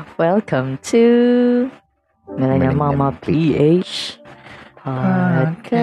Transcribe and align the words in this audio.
Welcome 0.00 0.80
to 0.96 1.68
Millennium 2.24 2.80
Mama 2.80 3.12
PH 3.20 4.16
Podcast. 4.80 5.80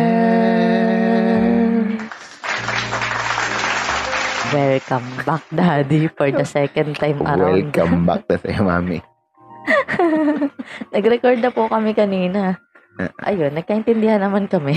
Welcome 4.50 5.08
back, 5.22 5.43
Daddy, 5.53 6.09
for 6.09 6.33
the 6.33 6.42
second 6.50 6.98
time 6.98 7.22
around. 7.22 7.69
Welcome 7.69 8.09
back 8.09 8.25
to 8.25 8.41
sa'yo, 8.41 8.66
mami. 8.66 9.05
Nag-record 10.97 11.38
na 11.38 11.54
po 11.54 11.70
kami 11.70 11.93
kanina. 11.93 12.57
Ayun, 13.21 13.54
nagkaintindihan 13.54 14.25
naman 14.25 14.49
kami. 14.49 14.73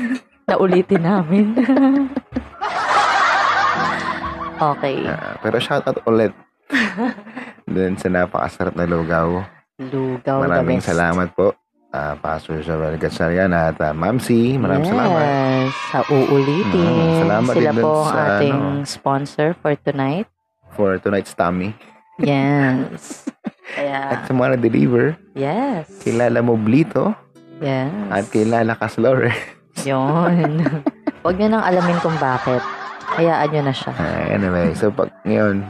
Naulitin 0.48 1.04
namin. 1.04 1.52
okay. 4.72 4.96
Ah, 5.04 5.36
pero 5.44 5.60
shoutout 5.60 6.00
ulit. 6.08 6.32
Dun 7.70 7.94
sa 7.94 8.10
napakasarap 8.10 8.74
na 8.74 8.84
lugaw. 8.84 9.46
Lugaw 9.78 10.42
the 10.42 10.48
Maraming 10.50 10.82
best. 10.82 10.90
salamat 10.90 11.28
po. 11.32 11.54
Uh, 11.90 12.14
Pastor 12.18 12.62
Joel 12.62 12.94
Gatchalian 12.98 13.50
at 13.50 13.74
uh, 13.78 13.90
Ma'am 13.90 14.18
C. 14.18 14.54
Maraming 14.54 14.86
yes, 14.86 14.94
salamat. 14.94 15.26
sa 15.90 15.98
uulitin. 16.06 16.86
Mm, 16.86 17.14
salamat 17.18 17.54
Sila 17.54 17.70
din 17.70 17.82
po 17.82 17.90
ang 17.90 18.06
sa, 18.06 18.20
ating 18.36 18.58
ano, 18.58 18.86
sponsor 18.86 19.48
for 19.58 19.72
tonight. 19.74 20.26
For 20.70 20.98
tonight's 20.98 21.34
tummy. 21.34 21.74
Yes. 22.20 23.26
At 23.70 24.26
Kaya, 24.26 24.26
sa 24.26 24.32
mga 24.34 24.48
na-deliver, 24.54 25.14
yes. 25.32 25.86
kilala 26.02 26.42
mo 26.42 26.58
Blito 26.58 27.14
Yes. 27.62 27.86
at 28.10 28.26
kilala 28.28 28.74
ka 28.74 28.90
Slore. 28.90 29.30
Yun. 29.86 30.58
Huwag 31.22 31.36
nyo 31.38 31.46
nang 31.46 31.62
alamin 31.62 32.02
kung 32.02 32.18
bakit. 32.18 32.58
Hayaan 33.14 33.46
nyo 33.46 33.62
na 33.62 33.74
siya. 33.74 33.92
Ah, 33.94 34.26
anyway, 34.26 34.74
so 34.74 34.90
pag 34.90 35.14
ngayon, 35.22 35.62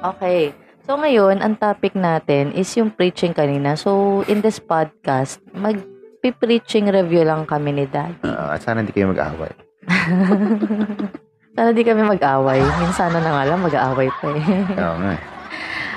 Okay. 0.00 0.52
So 0.90 0.98
ngayon, 0.98 1.38
ang 1.38 1.54
topic 1.54 1.94
natin 1.94 2.50
is 2.50 2.66
yung 2.74 2.90
preaching 2.90 3.30
kanina. 3.30 3.78
So 3.78 4.26
in 4.26 4.42
this 4.42 4.58
podcast, 4.58 5.38
mag-preaching 5.54 6.90
review 6.90 7.22
lang 7.22 7.46
kami 7.46 7.78
ni 7.78 7.86
Daddy. 7.86 8.26
at 8.26 8.58
sana 8.58 8.82
hindi 8.82 8.90
kayo 8.90 9.14
mag-away. 9.14 9.54
Sana 11.54 11.70
di 11.70 11.86
kami 11.86 12.02
mag-away. 12.02 12.58
Minsan 12.82 13.14
na 13.14 13.22
nga 13.22 13.46
lang, 13.46 13.62
mag-aaway 13.62 14.10
pa 14.18 14.34
eh. 14.34 14.42
Oo 14.66 14.96
nga. 14.98 15.12
eh. 15.14 15.20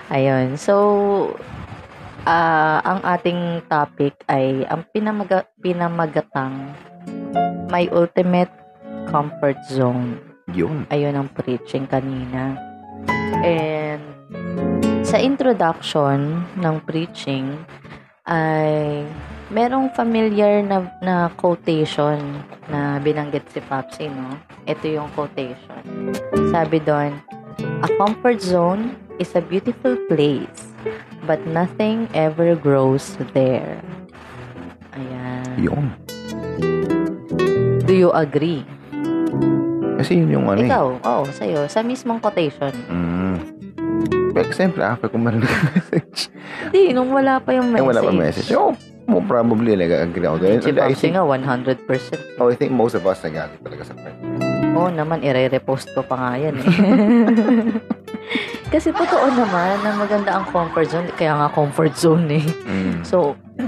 Ayun. 0.21 0.61
So, 0.61 0.73
ah 2.29 2.77
ang 2.85 3.01
ating 3.01 3.65
topic 3.65 4.13
ay 4.29 4.61
ang 4.69 4.85
pinamaga, 4.93 5.49
pinamagatang 5.57 6.69
my 7.73 7.89
ultimate 7.89 8.53
comfort 9.09 9.57
zone. 9.73 10.21
Yun. 10.53 10.85
Ayun 10.93 11.17
ang 11.17 11.33
preaching 11.33 11.89
kanina. 11.89 12.72
And 13.43 14.01
sa 15.03 15.19
introduction 15.19 16.47
ng 16.57 16.75
preaching 16.87 17.59
ay 18.23 19.03
merong 19.51 19.91
familiar 19.93 20.63
na, 20.63 20.87
na 21.03 21.15
quotation 21.35 22.17
na 22.71 22.97
binanggit 23.03 23.43
si 23.51 23.59
Papsi, 23.61 24.07
no? 24.07 24.39
Ito 24.63 24.87
yung 24.87 25.11
quotation. 25.13 25.83
Sabi 26.49 26.79
doon, 26.79 27.19
A 27.83 27.87
comfort 27.99 28.39
zone 28.39 28.95
is 29.19 29.35
a 29.35 29.43
beautiful 29.43 29.99
place, 30.07 30.71
but 31.27 31.43
nothing 31.45 32.07
ever 32.15 32.55
grows 32.55 33.13
there. 33.35 33.83
Ayan. 34.95 35.45
Yun. 35.59 35.85
Do 37.83 37.93
you 37.93 38.09
agree? 38.15 38.63
Kasi 40.03 40.19
yun 40.19 40.29
yung 40.29 40.45
ano 40.45 40.59
eh. 40.59 40.67
Ikaw, 40.67 40.85
oo, 40.99 41.23
sa'yo. 41.31 41.63
Sa 41.65 41.79
mismong 41.79 42.19
quotation. 42.19 42.75
Mm. 42.91 43.35
Well, 44.35 44.49
siyempre, 44.51 44.83
after 44.83 45.07
ko 45.07 45.15
marinig 45.15 45.47
ang 45.47 45.71
message. 45.71 46.27
Hindi, 46.67 46.91
nung 46.91 47.07
wala 47.07 47.39
pa 47.39 47.55
yung 47.55 47.69
Eh, 47.69 47.79
message. 47.79 47.87
wala 47.87 48.01
pa 48.01 48.11
message. 48.11 48.49
Oh, 48.51 48.73
mo 49.05 49.21
probably 49.21 49.77
nag-agree 49.77 50.25
ako 50.25 50.37
doon. 50.41 50.57
Si 50.59 50.67
And 50.67 50.75
I 50.75 50.81
Papsi 50.89 50.99
think, 50.99 51.13
nga, 51.15 51.23
100%. 51.23 52.41
oh, 52.41 52.49
I 52.49 52.55
think 52.57 52.73
most 52.73 52.93
of 52.93 53.05
us 53.05 53.21
nag-agree 53.21 53.61
talaga 53.61 53.83
sa 53.85 53.93
part. 53.95 54.15
Oo 54.73 54.89
naman, 54.89 55.21
ire-repost 55.21 55.93
ko 55.93 56.01
pa 56.01 56.17
nga 56.17 56.31
yan 56.35 56.57
eh. 56.57 56.67
Kasi 58.73 58.89
totoo 58.89 59.29
naman 59.29 59.85
na 59.85 59.93
maganda 59.93 60.33
ang 60.33 60.49
comfort 60.49 60.89
zone. 60.89 61.07
Kaya 61.13 61.37
nga 61.37 61.47
comfort 61.47 61.93
zone 61.93 62.25
eh. 62.33 62.45
Mm. 62.65 63.05
So, 63.05 63.37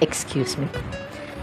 excuse 0.00 0.56
me. 0.56 0.66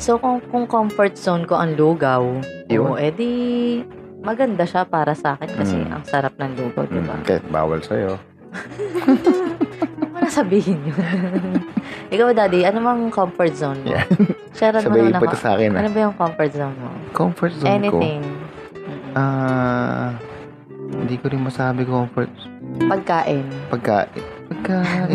So, 0.02 0.18
kung, 0.18 0.42
kung 0.50 0.66
comfort 0.66 1.14
zone 1.14 1.46
ko 1.46 1.56
ang 1.56 1.78
lugaw, 1.78 2.26
Yun. 2.74 2.82
oo, 2.82 2.94
edi 2.98 3.86
maganda 4.22 4.64
siya 4.64 4.86
para 4.86 5.12
sa 5.12 5.34
akin 5.36 5.50
kasi 5.52 5.76
Mm. 5.76 5.92
ang 5.92 6.04
sarap 6.06 6.34
ng 6.36 6.52
lugaw, 6.56 6.86
di 6.86 7.02
ba? 7.02 7.16
Mm. 7.16 7.24
Kahit 7.24 7.46
bawal 7.48 7.82
sa'yo. 7.82 8.22
Ano 10.12 10.28
sabihin 10.28 10.80
yun? 10.86 10.98
Ikaw, 12.14 12.28
Daddy, 12.32 12.62
ano 12.62 12.78
bang 12.80 13.02
comfort 13.09 13.54
zone 13.54 13.82
mo? 13.82 13.90
Yeah. 13.90 14.06
Share 14.54 14.76
mo 14.76 14.84
Sabay 14.84 15.09
naman 15.09 15.26
ako. 15.26 15.36
sa 15.36 15.56
akin. 15.56 15.72
Ano 15.74 15.88
ah. 15.88 15.92
ba 15.92 16.00
yung 16.02 16.16
comfort 16.16 16.52
zone 16.52 16.76
mo? 16.76 16.90
Comfort 17.12 17.54
zone 17.56 17.66
ko. 17.66 17.74
Anything. 17.74 18.22
Ah, 19.12 20.16
hindi 20.92 21.16
ko 21.18 21.26
rin 21.28 21.42
masabi 21.42 21.82
comfort. 21.84 22.30
Pagkain. 22.82 23.48
Pagkain. 23.68 24.12
Pagkain. 24.52 25.09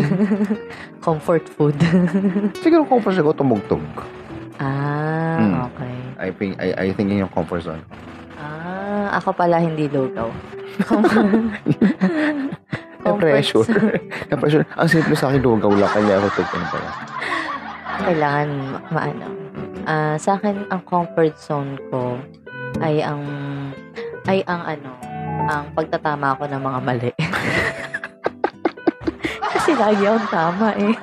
Comfort 1.05 1.45
food. 1.47 1.77
Siguro 2.65 2.83
comfort 2.83 3.15
zone 3.15 3.27
ko 3.27 3.35
tumugtog. 3.37 3.85
ah, 4.57 5.37
Mm. 5.37 5.53
okay. 5.69 5.95
I 6.17 6.29
think, 6.33 6.51
I, 6.57 6.67
I 6.75 6.87
think 6.91 7.13
yun 7.13 7.23
yung 7.23 7.31
comfort 7.31 7.61
zone. 7.61 7.85
Ako 9.15 9.31
pala 9.31 9.61
hindi 9.61 9.87
lugaw. 9.87 10.27
Na 13.07 13.15
pressure. 13.15 13.63
Na 14.27 14.35
pressure. 14.35 14.67
Ang 14.75 14.89
simple 14.91 15.15
sa 15.15 15.31
akin, 15.31 15.39
lugaw 15.39 15.71
lang. 15.71 15.87
Kanya 15.95 16.19
ako 16.19 16.27
tugtog 16.35 16.59
na 16.59 16.67
pala. 16.67 16.89
Kailangan 17.97 18.47
ma- 18.51 18.83
maano. 18.91 19.27
Ah, 19.87 20.15
sa 20.19 20.35
akin 20.35 20.67
ang 20.67 20.83
comfort 20.83 21.39
zone 21.39 21.79
ko 21.87 22.19
ay 22.83 22.99
ang 22.99 23.23
ay 24.27 24.43
ang 24.43 24.61
ano, 24.67 24.91
ang 25.47 25.71
pagtatama 25.71 26.35
ko 26.35 26.43
ng 26.45 26.61
mga 26.61 26.79
mali. 26.83 27.11
Kasi 29.55 29.71
lagi 29.79 30.03
akong 30.03 30.29
tama 30.29 30.67
eh. 30.75 30.93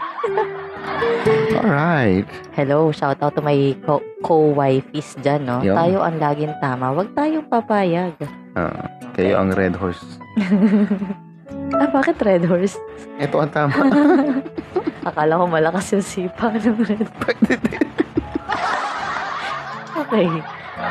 Alright. 1.55 2.27
Hello, 2.53 2.91
shout 2.91 3.19
out 3.19 3.35
to 3.35 3.41
my 3.41 3.57
co- 3.83 4.05
co-wifeys 4.21 5.17
dyan, 5.19 5.43
no? 5.43 5.59
Yun. 5.61 5.75
Tayo 5.75 5.99
ang 6.01 6.17
laging 6.19 6.55
tama. 6.59 6.93
Huwag 6.93 7.11
tayong 7.13 7.47
papayag. 7.47 8.15
Ah, 8.53 8.87
kayo 9.13 9.39
ang 9.39 9.51
red 9.51 9.75
horse. 9.75 10.05
Ah, 11.75 11.91
bakit 11.91 12.23
red 12.23 12.47
horse? 12.47 12.79
Ito 13.19 13.35
ang 13.37 13.51
tama. 13.51 13.75
Akala 15.09 15.43
ko 15.43 15.45
malakas 15.45 15.91
yung 15.91 16.07
sipa 16.07 16.47
ng 16.53 16.79
red. 16.81 17.09
Okay. 19.97 20.27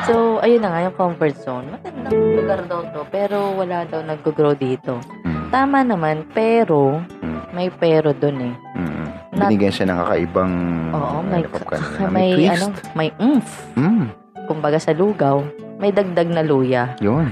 So, 0.04 0.40
ayun 0.40 0.60
na 0.60 0.68
nga 0.70 0.80
yung 0.82 0.96
comfort 0.98 1.36
zone. 1.38 1.68
Magandang 1.70 2.16
lugar 2.34 2.60
daw 2.64 2.80
to, 2.86 3.00
pero 3.06 3.52
wala 3.52 3.84
daw 3.84 4.00
nag-grow 4.00 4.52
dito. 4.52 4.96
Mm, 5.22 5.48
Tama 5.48 5.78
naman, 5.80 6.24
pero, 6.32 7.00
mm, 7.20 7.52
may 7.52 7.68
pero 7.68 8.12
dun 8.12 8.40
eh. 8.42 8.54
mm. 8.74 9.03
Binigyan 9.34 9.72
siya 9.72 9.86
ng 9.88 9.98
kakaibang 9.98 10.52
Oo, 10.90 11.18
may, 11.22 11.42
ano, 11.42 11.48
pop 11.50 11.64
kanina. 11.66 12.06
may, 12.06 12.08
may, 12.08 12.28
twist. 12.32 12.54
ano, 12.54 12.66
may 12.94 13.08
oomph. 13.18 13.52
Mm, 13.74 14.06
Kumbaga 14.44 14.78
sa 14.78 14.92
lugaw, 14.92 15.42
may 15.76 15.90
dagdag 15.90 16.28
na 16.28 16.42
luya. 16.42 16.94
yun. 16.98 17.26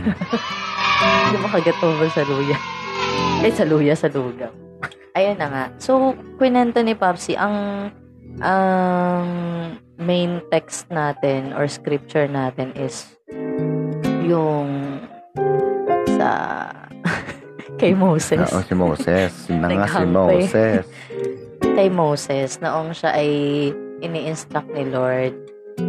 Hindi 1.02 1.36
mo 1.36 1.48
kagat 1.48 1.78
over 1.78 2.08
sa 2.08 2.22
luya. 2.22 2.56
Eh, 3.42 3.50
sa 3.50 3.64
luya, 3.64 3.94
sa 3.94 4.06
lugaw. 4.06 4.50
Ayan 5.12 5.36
na 5.36 5.46
nga. 5.46 5.64
So, 5.76 6.14
kwento 6.36 6.80
ni 6.80 6.94
Papsi, 6.94 7.34
ang 7.34 7.90
ang 8.40 9.26
main 9.96 10.40
text 10.48 10.88
natin 10.88 11.52
or 11.52 11.69
scripture 11.69 12.24
natin 12.24 12.72
is 12.72 13.12
yung 14.24 14.98
sa 16.16 16.30
kay 17.80 17.92
Moses. 17.92 18.40
Oo, 18.48 18.62
si 18.64 18.72
Moses. 18.72 19.30
Yun 19.46 19.58
na 19.60 19.69
nga 19.69 19.86
si. 19.86 20.04
Moses. 20.06 20.84
Kay 21.72 21.88
Moses, 21.88 22.60
noong 22.60 22.92
siya 22.92 23.16
ay 23.16 23.30
ini-instruct 24.00 24.69
ni 24.70 24.84
Lord 24.86 25.32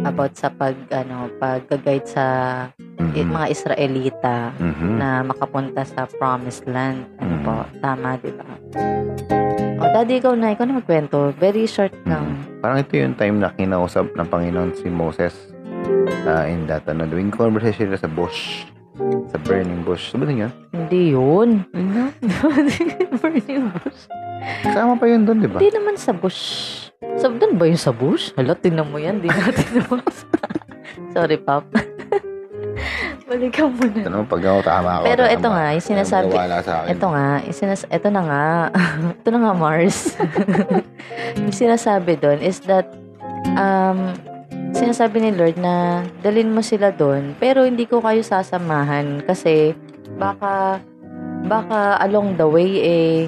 about 0.02 0.32
sa 0.32 0.48
pag 0.48 0.72
ano 0.90 1.28
pag-guide 1.36 2.08
sa 2.08 2.24
Mhm. 2.96 3.28
mga 3.28 3.46
Israelita 3.46 4.36
Mhm. 4.56 4.90
na 4.96 5.20
makapunta 5.20 5.84
sa 5.84 6.08
promised 6.10 6.64
land. 6.64 7.04
Ano 7.20 7.36
Mm. 7.36 7.44
po? 7.44 7.54
Tama, 7.78 8.16
di 8.16 8.32
ba? 8.32 8.48
O, 9.76 9.90
daddy, 9.92 10.18
ikaw 10.18 10.32
na. 10.32 10.50
Ikaw 10.50 10.64
na 10.64 10.80
magkwento. 10.80 11.36
Very 11.36 11.68
short 11.68 11.92
lang. 12.04 12.32
Mhm. 12.32 12.64
Parang 12.64 12.80
ito 12.80 12.96
yung 12.96 13.12
time 13.12 13.36
na 13.36 13.52
kinausap 13.52 14.08
ng 14.10 14.26
Panginoon 14.26 14.72
si 14.72 14.88
Moses 14.88 15.36
uh, 16.24 16.48
in 16.48 16.64
that, 16.64 16.88
ano, 16.88 17.04
doing 17.04 17.28
conversation 17.28 17.92
sa 17.92 18.08
bush. 18.08 18.64
Sa 19.28 19.36
burning 19.42 19.84
bush. 19.84 20.08
Sabi 20.08 20.32
niya, 20.32 20.48
Hindi 20.72 21.12
yun. 21.12 21.66
Burning 23.20 23.68
bush. 23.74 24.00
Kasama 24.62 24.92
pa 24.94 25.06
yun 25.06 25.22
doon, 25.22 25.38
di 25.38 25.48
ba? 25.48 25.58
Hindi 25.58 25.72
naman 25.72 25.94
sa 25.94 26.10
bush. 26.10 26.40
Sa, 27.16 27.28
doon 27.28 27.54
ba 27.54 27.64
yung 27.64 27.78
sa 27.78 27.90
bush? 27.90 28.32
Hala, 28.34 28.52
tingnan 28.52 28.86
mo 28.86 28.96
yan. 28.96 29.18
Di 29.18 29.28
natin 29.28 29.68
naman. 29.78 30.02
Sorry, 31.10 31.36
Pop. 31.36 31.64
Balikan 33.24 33.72
mo 33.72 33.84
na. 33.86 33.98
Ito 33.98 34.10
naman, 34.10 34.26
pag 34.26 34.42
ako 34.42 34.60
tama 34.62 34.90
ako. 34.94 35.04
Pero 35.04 35.22
ito 35.24 35.48
nga, 35.48 35.66
yung 35.72 35.86
sinasabi, 35.86 36.28
Ay, 36.28 36.38
wala 36.38 36.58
sa 36.60 36.72
akin. 36.76 36.88
ito 36.90 37.06
nga, 37.08 37.26
yung 37.40 37.56
sinas- 37.56 37.88
ito 37.88 38.08
na 38.08 38.22
nga, 38.22 38.44
ito 39.20 39.28
na 39.30 39.38
nga, 39.40 39.52
Mars. 39.54 39.98
yung 41.34 41.54
sinasabi 41.54 42.12
doon 42.14 42.38
is 42.38 42.60
that, 42.62 42.84
um, 43.54 44.12
sinasabi 44.72 45.20
ni 45.20 45.30
Lord 45.32 45.56
na 45.56 45.74
dalin 46.20 46.52
mo 46.52 46.60
sila 46.60 46.90
doon, 46.90 47.32
pero 47.38 47.64
hindi 47.64 47.86
ko 47.86 48.02
kayo 48.02 48.20
sasamahan 48.20 49.24
kasi 49.24 49.72
baka, 50.14 50.82
baka 51.44 51.96
along 52.02 52.34
the 52.34 52.44
way 52.44 52.70
eh, 52.76 53.18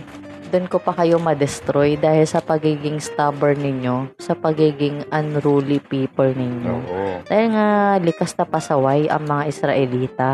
doon 0.46 0.66
ko 0.66 0.78
pa 0.78 0.94
kayo 0.94 1.18
ma-destroy 1.18 1.94
dahil 1.94 2.24
sa 2.24 2.38
pagiging 2.38 2.98
stubborn 2.98 3.58
ninyo, 3.58 4.10
sa 4.16 4.32
pagiging 4.32 5.02
unruly 5.10 5.78
people 5.78 6.26
ninyo. 6.26 6.74
Oo. 6.86 7.04
Dahil 7.26 7.46
nga 7.52 7.66
likas 7.98 8.34
na 8.34 8.44
pasaway 8.44 9.10
ang 9.10 9.26
mga 9.26 9.42
Israelita. 9.46 10.30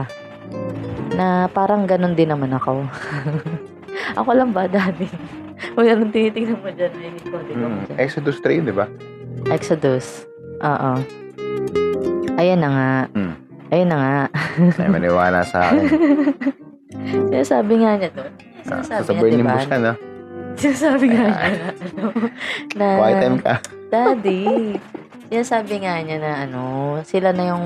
Na 1.13 1.49
parang 1.49 1.85
ganun 1.85 2.13
din 2.13 2.29
naman 2.29 2.53
ako. 2.53 2.85
ako 4.21 4.31
lang 4.33 4.53
ba, 4.53 4.69
daddy? 4.69 5.09
Wala 5.77 5.95
nang 5.95 6.11
tinitingnan 6.11 6.59
mo 6.59 6.69
dyan. 6.69 6.93
Ay, 6.93 7.09
hindi 7.09 7.25
ko, 7.25 7.37
Mm. 7.39 7.53
dyan. 7.87 7.97
Exodus 7.97 8.39
3, 8.41 8.61
di 8.63 8.75
ba? 8.75 8.87
Exodus. 9.49 10.27
Oo. 10.61 10.93
Ayan 12.37 12.61
na 12.61 12.69
nga. 12.69 12.91
Mm. 13.15 13.35
Ayun 13.73 13.89
na 13.89 13.97
nga. 13.97 14.17
Ay, 14.77 14.89
maniwala 14.93 15.41
sa 15.49 15.73
akin. 15.73 15.89
Sinasabi 17.33 17.81
nga 17.81 17.97
niya 17.97 18.11
doon. 18.13 18.52
Ah, 18.69 18.81
Sinasabi 18.83 19.03
sa 19.03 19.13
niya, 19.13 19.21
burning 19.21 19.43
diba? 19.43 19.55
bush 19.57 19.69
ka, 19.69 19.77
no? 19.79 19.93
Sinasabi 20.53 21.07
nga 21.09 21.25
niya 21.25 21.51
na, 21.57 21.69
ano, 21.73 22.05
na, 22.77 22.87
Quiet 23.01 23.19
time 23.19 23.39
ka. 23.41 23.55
Daddy, 23.93 24.43
sinasabi 25.29 25.75
nga 25.83 25.95
niya 26.01 26.19
na 26.21 26.33
ano, 26.45 26.63
sila 27.03 27.33
na 27.33 27.45
yung 27.51 27.65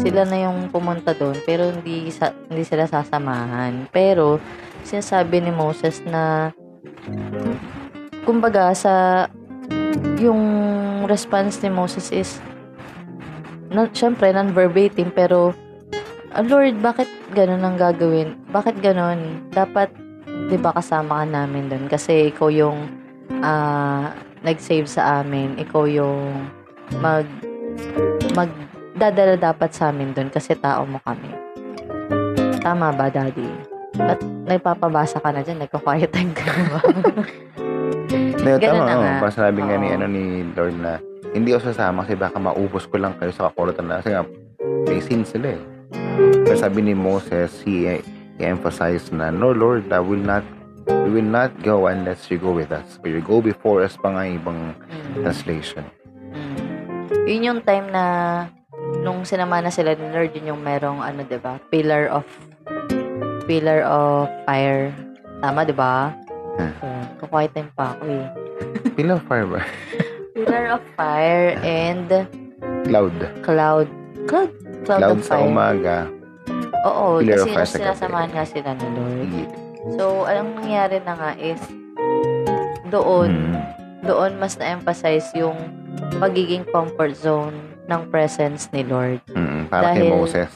sila 0.00 0.26
na 0.26 0.36
yung 0.48 0.66
pumunta 0.72 1.14
doon 1.14 1.36
pero 1.46 1.70
hindi 1.70 2.10
sa, 2.10 2.32
hindi 2.48 2.64
sila 2.64 2.88
sasamahan. 2.88 3.86
Pero 3.92 4.40
sinasabi 4.82 5.44
ni 5.44 5.52
Moses 5.52 6.02
na 6.02 6.50
kumbaga 8.24 8.72
sa 8.74 9.26
yung 10.18 10.42
response 11.06 11.60
ni 11.62 11.70
Moses 11.70 12.10
is 12.10 12.30
na, 13.72 13.88
syempre 13.90 14.30
non-verbatim 14.32 15.08
pero 15.10 15.56
"Ah, 16.32 16.44
Lord, 16.44 16.80
bakit 16.80 17.08
ganun 17.36 17.60
ang 17.60 17.76
gagawin? 17.76 18.36
Bakit 18.48 18.80
ganun? 18.80 19.46
Dapat 19.52 19.92
'di 20.48 20.56
ba 20.56 20.72
kasama 20.72 21.22
ka 21.22 21.26
namin 21.28 21.68
doon 21.68 21.84
kasi 21.88 22.32
ikaw 22.32 22.48
yung 22.48 22.88
ah, 23.44 24.12
nag-save 24.42 24.88
sa 24.88 25.22
amin. 25.22 25.56
Ikaw 25.60 25.84
yung 25.88 26.48
mag 27.00 27.24
magdadala 28.32 29.34
dapat 29.40 29.70
sa 29.72 29.90
amin 29.90 30.12
doon 30.12 30.28
kasi 30.28 30.54
tao 30.58 30.84
mo 30.86 31.00
kami. 31.02 31.30
Tama 32.62 32.94
ba, 32.94 33.10
Daddy? 33.10 33.48
At 33.98 34.22
nagpapabasa 34.46 35.18
ka 35.18 35.34
na 35.34 35.42
dyan, 35.42 35.58
nagka-quiet 35.66 36.10
time 36.14 36.32
ka 36.32 36.46
na 36.46 36.64
ba? 36.70 36.80
Ganun 38.42 38.60
tama, 38.62 38.86
na 38.86 38.94
oh. 38.94 39.02
nga. 39.02 39.12
Parang 39.26 39.36
sabi 39.36 39.60
nga 39.62 39.76
ni, 39.78 39.88
ano, 39.90 40.06
ni 40.06 40.46
Lord 40.54 40.76
na 40.78 41.02
hindi 41.32 41.50
ako 41.50 41.72
sasama 41.72 42.04
kasi 42.04 42.14
baka 42.14 42.36
maubos 42.36 42.84
ko 42.86 43.00
lang 43.00 43.16
kayo 43.18 43.32
sa 43.34 43.50
kakulitan 43.50 43.88
na. 43.88 43.98
Kasi 44.00 44.10
nga, 44.14 44.22
may 44.86 45.00
sin 45.00 45.26
sila 45.26 45.56
eh. 45.56 45.60
Pero 46.44 46.56
sabi 46.56 46.82
ni 46.82 46.94
Moses, 46.94 47.62
he, 47.62 48.00
he 48.36 48.42
emphasized 48.42 49.12
na, 49.12 49.30
No, 49.30 49.52
Lord, 49.52 49.88
I 49.92 50.00
will 50.00 50.20
not 50.20 50.44
we 50.86 51.10
will 51.22 51.30
not 51.30 51.54
go 51.62 51.86
unless 51.86 52.26
you 52.30 52.38
go 52.42 52.50
with 52.50 52.74
us. 52.74 52.98
Or 53.04 53.10
you 53.10 53.22
go 53.22 53.38
before 53.38 53.82
us 53.86 53.94
pa 53.94 54.10
nga 54.10 54.26
ibang 54.26 54.74
Mm. 54.90 55.22
translation. 55.22 55.84
Mm. 56.34 56.58
Yun 57.28 57.42
yung 57.46 57.60
time 57.62 57.86
na 57.94 58.04
nung 59.04 59.22
sinama 59.22 59.62
na 59.62 59.70
sila 59.70 59.94
ni 59.94 60.10
Lord, 60.10 60.34
yun 60.34 60.56
yung 60.56 60.62
merong 60.64 60.98
ano, 60.98 61.22
'di 61.22 61.38
ba? 61.38 61.62
Pillar 61.70 62.10
of 62.10 62.26
pillar 63.46 63.86
of 63.86 64.26
fire. 64.42 64.90
Tama, 65.38 65.62
'di 65.62 65.74
ba? 65.76 66.10
Hmm. 66.58 66.72
So, 67.22 67.28
time 67.30 67.70
pa 67.78 67.94
ako 67.96 68.04
eh. 68.10 68.26
Pillar 68.98 69.16
of 69.22 69.24
fire 69.30 69.46
ba? 69.48 69.60
Pillar 70.34 70.64
of 70.76 70.82
fire 70.98 71.56
and 71.62 72.10
Cloud. 72.86 73.14
cloud. 73.46 73.86
Cloud, 74.26 74.50
cloud, 74.82 75.00
Cloud 75.00 75.16
of 75.16 75.22
sa 75.22 75.34
fire. 75.36 75.46
umaga. 75.46 75.96
Oo, 76.84 77.18
pillar 77.18 77.40
of 77.40 77.48
kasi 77.48 77.78
gabi. 77.78 77.78
sinasamahan 77.80 78.30
nga 78.30 78.44
sila 78.44 78.70
ni 78.72 78.86
Lord. 78.88 79.16
Hindi. 79.20 79.42
So, 79.92 80.02
anong 80.24 80.50
nangyari 80.56 80.98
na 81.00 81.14
nga 81.14 81.30
is 81.36 81.62
doon, 82.88 83.30
Mm. 83.30 83.54
doon 84.02 84.32
mas 84.36 84.54
na-emphasize 84.54 85.30
yung 85.32 85.56
pagiging 86.18 86.66
comfort 86.66 87.14
zone 87.14 87.54
ng 87.84 88.02
presence 88.08 88.66
ni 88.70 88.82
Lord. 88.82 89.22
Mm, 89.28 89.66
para 89.66 89.92
kay 89.92 90.06
Dahil- 90.06 90.12
Moses. 90.12 90.50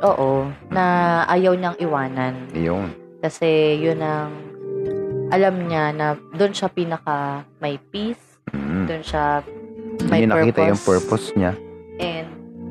Oo, 0.00 0.48
na 0.68 0.84
ayaw 1.26 1.52
niyang 1.52 1.76
iwanan. 1.76 2.34
Yun. 2.52 2.88
Kasi 3.20 3.48
yun 3.76 4.00
ang 4.00 4.32
alam 5.30 5.60
niya 5.62 5.92
na 5.92 6.06
doon 6.30 6.50
siya 6.50 6.68
pinaka 6.68 7.44
may 7.58 7.76
peace, 7.78 8.40
Mm. 8.48 8.84
doon 8.86 9.02
siya 9.02 9.44
may 10.06 10.24
Hindi 10.24 10.32
nakita 10.32 10.60
yung 10.66 10.80
purpose, 10.80 10.88
purpose 10.88 11.36
niya. 11.36 11.52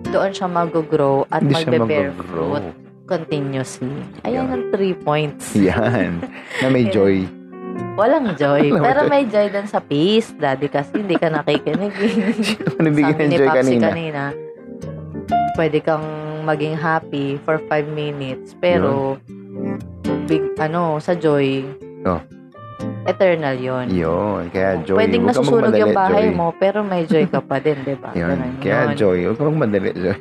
Doon 0.10 0.32
siya 0.32 0.48
mag-grow 0.48 1.24
at 1.28 1.40
Hindi 1.40 1.54
magbe-bear 1.56 2.10
fruit 2.20 2.66
continuously. 3.06 3.90
Ayan 4.22 4.46
Yun. 4.46 4.50
ang 4.50 4.64
three 4.70 4.94
points. 4.94 5.54
Yan. 5.58 6.22
Na 6.62 6.68
may 6.68 6.86
joy. 6.86 7.26
Walang 7.96 8.34
joy. 8.42 8.70
Walang 8.70 8.86
pero 8.86 9.00
may 9.06 9.26
joy 9.26 9.50
din 9.50 9.66
sa 9.66 9.80
peace, 9.80 10.30
daddy, 10.32 10.70
kasi 10.70 11.00
hindi 11.00 11.16
ka 11.16 11.30
nakikinig. 11.32 11.90
eh. 11.92 12.14
Bigyan 12.90 13.18
Sabi 13.18 13.26
ng 13.26 13.34
joy 13.36 13.50
kanina? 13.50 13.86
kanina, 13.88 14.24
pwede 15.56 15.78
kang 15.80 16.06
maging 16.44 16.74
happy 16.74 17.38
for 17.40 17.58
5 17.60 17.90
minutes, 17.90 18.54
pero 18.56 19.18
big, 20.26 20.54
ano, 20.58 20.98
sa 20.98 21.14
joy, 21.14 21.66
Oh. 22.00 22.22
Eternal 23.06 23.56
yon. 23.56 23.88
Yun. 23.90 24.50
Kaya 24.50 24.80
joy. 24.82 24.98
Pwedeng 24.98 25.24
Huwag 25.24 25.30
nasusunog 25.34 25.74
yung 25.74 25.92
magmadali, 25.92 25.98
bahay 25.98 26.26
joy. 26.26 26.36
mo, 26.36 26.48
pero 26.54 26.78
may 26.82 27.04
joy 27.04 27.26
ka 27.26 27.40
pa 27.40 27.58
din, 27.58 27.80
di 27.82 27.96
ba? 27.96 28.12
Yun. 28.20 28.34
Ganun 28.34 28.54
Kaya 28.60 28.80
yun. 28.86 28.96
joy. 28.96 29.18
Huwag 29.26 29.36
kang 29.36 29.50
magmadali, 29.52 29.90
joy. 29.94 30.18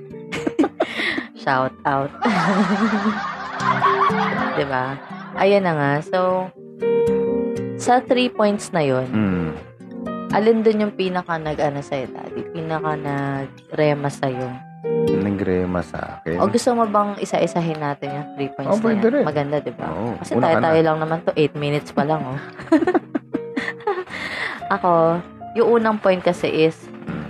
Shout 1.43 1.75
out. 1.84 2.10
di 4.58 4.64
ba? 4.64 4.96
Ayan 5.34 5.62
na 5.62 5.72
nga. 5.72 5.93
So, 6.02 6.50
sa 7.76 8.00
three 8.00 8.28
points 8.28 8.70
na 8.70 8.82
yon 8.82 9.06
Mm. 9.08 9.49
alin 10.28 10.61
dun 10.61 10.82
yung 10.82 10.93
pinaka 10.93 11.37
nag-ano 11.37 11.81
sa'yo, 11.81 12.04
daddy? 12.06 12.43
Pinaka 12.52 12.93
nag-rema 12.94 14.11
sa'yo? 14.11 14.44
Nagrema 15.08 15.82
sa 15.82 16.20
akin. 16.20 16.38
O 16.38 16.46
gusto 16.46 16.70
mo 16.72 16.84
bang 16.84 17.19
isa-isahin 17.19 17.76
natin 17.76 18.08
yung 18.12 18.26
three 18.34 18.50
points 18.50 18.70
Oh, 18.70 18.78
na 18.78 18.94
yan? 18.94 19.10
rin. 19.10 19.25
Maganda, 19.25 19.56
di 19.58 19.72
ba? 19.72 19.86
Oo. 19.88 20.14
Kasi 20.19 20.32
tayo-tayo 20.34 20.80
na. 20.80 20.86
lang 20.86 20.98
naman 20.98 21.19
to. 21.22 21.32
8 21.32 21.56
minutes 21.56 21.90
pa 21.90 22.02
lang, 22.02 22.20
oh. 22.22 22.38
Ako, 24.69 25.19
yung 25.56 25.80
unang 25.80 25.97
point 25.97 26.20
kasi 26.20 26.68
is, 26.68 26.76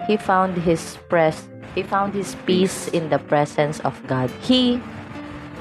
he 0.04 0.18
found 0.18 0.58
his 0.58 0.98
press, 1.06 1.46
he 1.72 1.82
found 1.82 2.10
his 2.10 2.34
peace 2.44 2.90
in 2.90 3.06
the 3.08 3.20
presence 3.22 3.78
of 3.80 3.94
God. 4.04 4.26
He, 4.42 4.82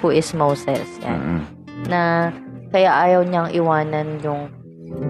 who 0.02 0.10
is 0.10 0.34
Moses, 0.34 0.84
yan, 1.00 1.16
Mm-mm. 1.16 1.42
na 1.86 2.34
kaya 2.68 2.92
ayaw 3.00 3.22
niyang 3.24 3.54
iwanan 3.54 4.18
yung 4.20 4.50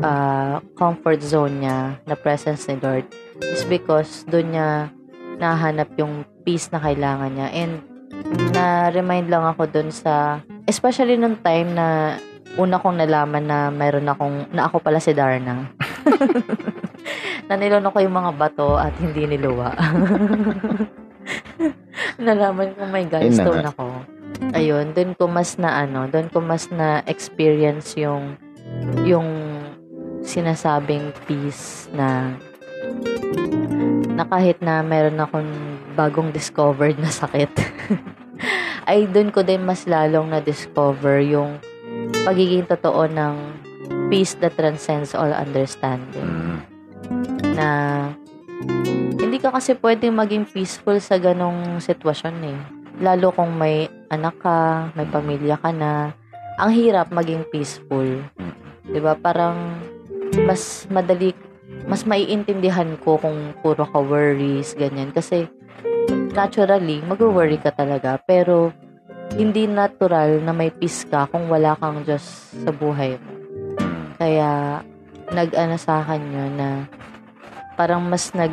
ah, 0.03 0.59
comfort 0.75 1.23
zone 1.23 1.63
niya 1.63 1.95
na 2.03 2.13
presence 2.13 2.67
ni 2.67 2.75
Lord 2.77 3.07
is 3.41 3.63
because 3.65 4.27
doon 4.27 4.51
niya 4.51 4.69
nahanap 5.37 5.87
yung 5.95 6.27
peace 6.47 6.71
na 6.71 6.79
kailangan 6.79 7.35
niya. 7.35 7.51
And 7.51 7.83
na-remind 8.55 9.27
lang 9.27 9.43
ako 9.43 9.67
doon 9.67 9.91
sa, 9.91 10.39
especially 10.63 11.19
nung 11.19 11.35
time 11.43 11.75
na 11.75 12.15
una 12.55 12.79
kong 12.79 13.03
nalaman 13.03 13.43
na 13.43 13.67
mayroon 13.67 14.07
akong, 14.07 14.47
na 14.55 14.71
ako 14.71 14.79
pala 14.79 15.03
si 15.03 15.11
Darna. 15.11 15.67
na 17.51 17.59
nilono 17.59 17.91
ko 17.91 17.99
yung 17.99 18.15
mga 18.15 18.31
bato 18.39 18.79
at 18.79 18.95
hindi 19.03 19.27
niluwa. 19.27 19.75
nalaman 22.23 22.71
ko 22.79 22.81
may 22.87 23.03
Ayun 23.03 23.11
na 23.11 23.13
gallstone 23.19 23.63
nga. 23.67 23.71
ako. 23.75 23.85
Ayun, 24.55 24.85
doon 24.95 25.11
ko 25.19 25.23
mas 25.27 25.59
na 25.59 25.83
ano, 25.83 26.07
doon 26.07 26.31
ko 26.31 26.39
mas 26.39 26.71
na 26.71 27.03
experience 27.05 27.99
yung 27.99 28.39
yung 29.03 29.27
sinasabing 30.23 31.11
peace 31.27 31.87
na 31.95 32.35
na 34.11 34.23
kahit 34.27 34.59
na 34.59 34.83
meron 34.83 35.21
akong 35.21 35.51
bagong 35.97 36.29
discovered 36.29 37.01
na 37.01 37.09
sakit 37.09 37.49
ay 38.89 39.09
doon 39.09 39.33
ko 39.33 39.41
din 39.41 39.65
mas 39.65 39.89
lalong 39.89 40.29
na 40.29 40.39
discover 40.39 41.25
yung 41.25 41.57
pagiging 42.21 42.69
totoo 42.69 43.09
ng 43.09 43.35
peace 44.13 44.37
that 44.37 44.53
transcends 44.53 45.17
all 45.17 45.33
understanding 45.33 46.61
Mm. 47.07 47.55
na 47.55 47.69
hindi 49.17 49.37
ka 49.39 49.53
kasi 49.53 49.77
pwedeng 49.79 50.17
maging 50.17 50.45
peaceful 50.49 50.97
sa 50.97 51.21
ganong 51.21 51.77
sitwasyon 51.77 52.35
eh. 52.47 52.59
Lalo 52.97 53.29
kung 53.29 53.53
may 53.53 53.85
anak 54.09 54.41
ka, 54.41 54.89
may 54.97 55.05
pamilya 55.05 55.61
ka 55.61 55.69
na, 55.69 56.11
ang 56.57 56.71
hirap 56.73 57.13
maging 57.13 57.45
peaceful. 57.53 58.07
'Di 58.87 58.99
ba 58.99 59.13
Parang 59.13 59.77
mas 60.43 60.89
madali, 60.89 61.31
mas 61.85 62.03
maiintindihan 62.03 62.97
ko 63.05 63.21
kung 63.21 63.53
puro 63.61 63.85
ka 63.85 63.99
worries, 64.01 64.73
ganyan. 64.73 65.13
Kasi 65.13 65.45
naturally, 66.37 67.01
mag-worry 67.01 67.57
ka 67.57 67.73
talaga. 67.73 68.21
Pero 68.21 68.69
hindi 69.33 69.65
natural 69.65 70.45
na 70.45 70.53
may 70.53 70.69
peace 70.69 71.09
ka 71.09 71.25
kung 71.33 71.49
wala 71.49 71.73
kang 71.81 72.05
Diyos 72.05 72.53
sa 72.53 72.69
buhay 72.69 73.17
mo. 73.17 73.31
Mm. 73.81 74.05
Kaya, 74.21 74.51
nag-ano 75.31 75.75
sa 75.75 75.99
akin 76.03 76.23
yun 76.23 76.53
na 76.55 76.87
parang 77.75 77.99
mas 77.99 78.31
nag 78.31 78.51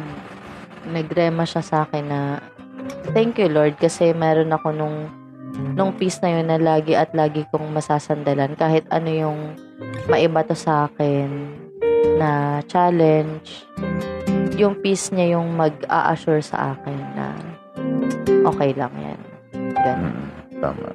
nagrema 0.90 1.46
siya 1.46 1.62
sa 1.62 1.76
akin 1.86 2.04
na 2.04 2.20
thank 3.16 3.38
you 3.38 3.48
Lord 3.48 3.78
kasi 3.78 4.12
meron 4.12 4.52
ako 4.52 4.74
nung 4.74 5.08
nung 5.78 5.94
peace 5.94 6.18
na 6.20 6.34
yun 6.34 6.50
na 6.50 6.58
lagi 6.58 6.98
at 6.98 7.14
lagi 7.14 7.46
kong 7.54 7.70
masasandalan 7.70 8.58
kahit 8.58 8.84
ano 8.90 9.08
yung 9.08 9.38
maiba 10.10 10.42
to 10.42 10.58
sa 10.58 10.90
akin 10.90 11.30
na 12.18 12.60
challenge 12.66 13.64
yung 14.58 14.74
peace 14.82 15.14
niya 15.14 15.38
yung 15.38 15.54
mag-a-assure 15.54 16.42
sa 16.42 16.74
akin 16.74 17.03
okay 18.26 18.70
lang 18.76 18.92
yan. 18.96 19.20
Ganun. 19.74 20.14
Mm. 20.14 20.28
Tama. 20.60 20.88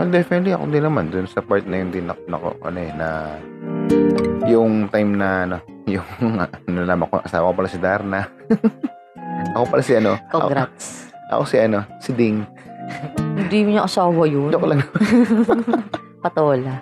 Well, 0.00 0.08
definitely 0.08 0.56
ako 0.56 0.64
din 0.72 0.84
naman 0.86 1.12
dun 1.12 1.28
sa 1.28 1.44
part 1.44 1.68
na 1.68 1.76
yun 1.76 1.92
din 1.92 2.08
ako, 2.08 2.22
nako, 2.24 2.48
ano 2.64 2.78
eh, 2.80 2.92
na 2.96 3.08
yung 4.48 4.88
time 4.88 5.12
na 5.12 5.28
ano, 5.44 5.56
yung 5.94 6.08
ano 6.40 6.80
naman 6.88 7.04
ko, 7.12 7.20
asawa 7.20 7.52
ko 7.52 7.54
pala 7.60 7.68
si 7.68 7.78
Darna. 7.78 8.20
ako 9.56 9.64
pala 9.68 9.82
si 9.84 9.92
ano, 9.92 10.16
ako, 10.32 10.48
Congrats. 10.48 11.12
ako 11.28 11.42
si 11.44 11.56
ano, 11.60 11.78
si 12.00 12.10
Ding. 12.16 12.48
Hindi 13.36 13.58
niya 13.76 13.84
asawa 13.84 14.24
yun. 14.24 14.48
Joke 14.48 14.72
lang. 14.72 14.82
Patola. 16.24 16.80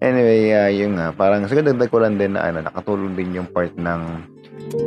Anyway, 0.00 0.52
uh, 0.52 0.68
yung 0.68 1.00
nga, 1.00 1.08
parang 1.12 1.48
siguro 1.48 1.72
dagdag 1.72 1.88
ko 1.88 1.98
lang 2.00 2.20
din 2.20 2.36
na 2.36 2.44
ano, 2.44 2.60
nakatulong 2.64 3.16
din 3.16 3.40
yung 3.40 3.48
part 3.48 3.72
ng 3.76 4.00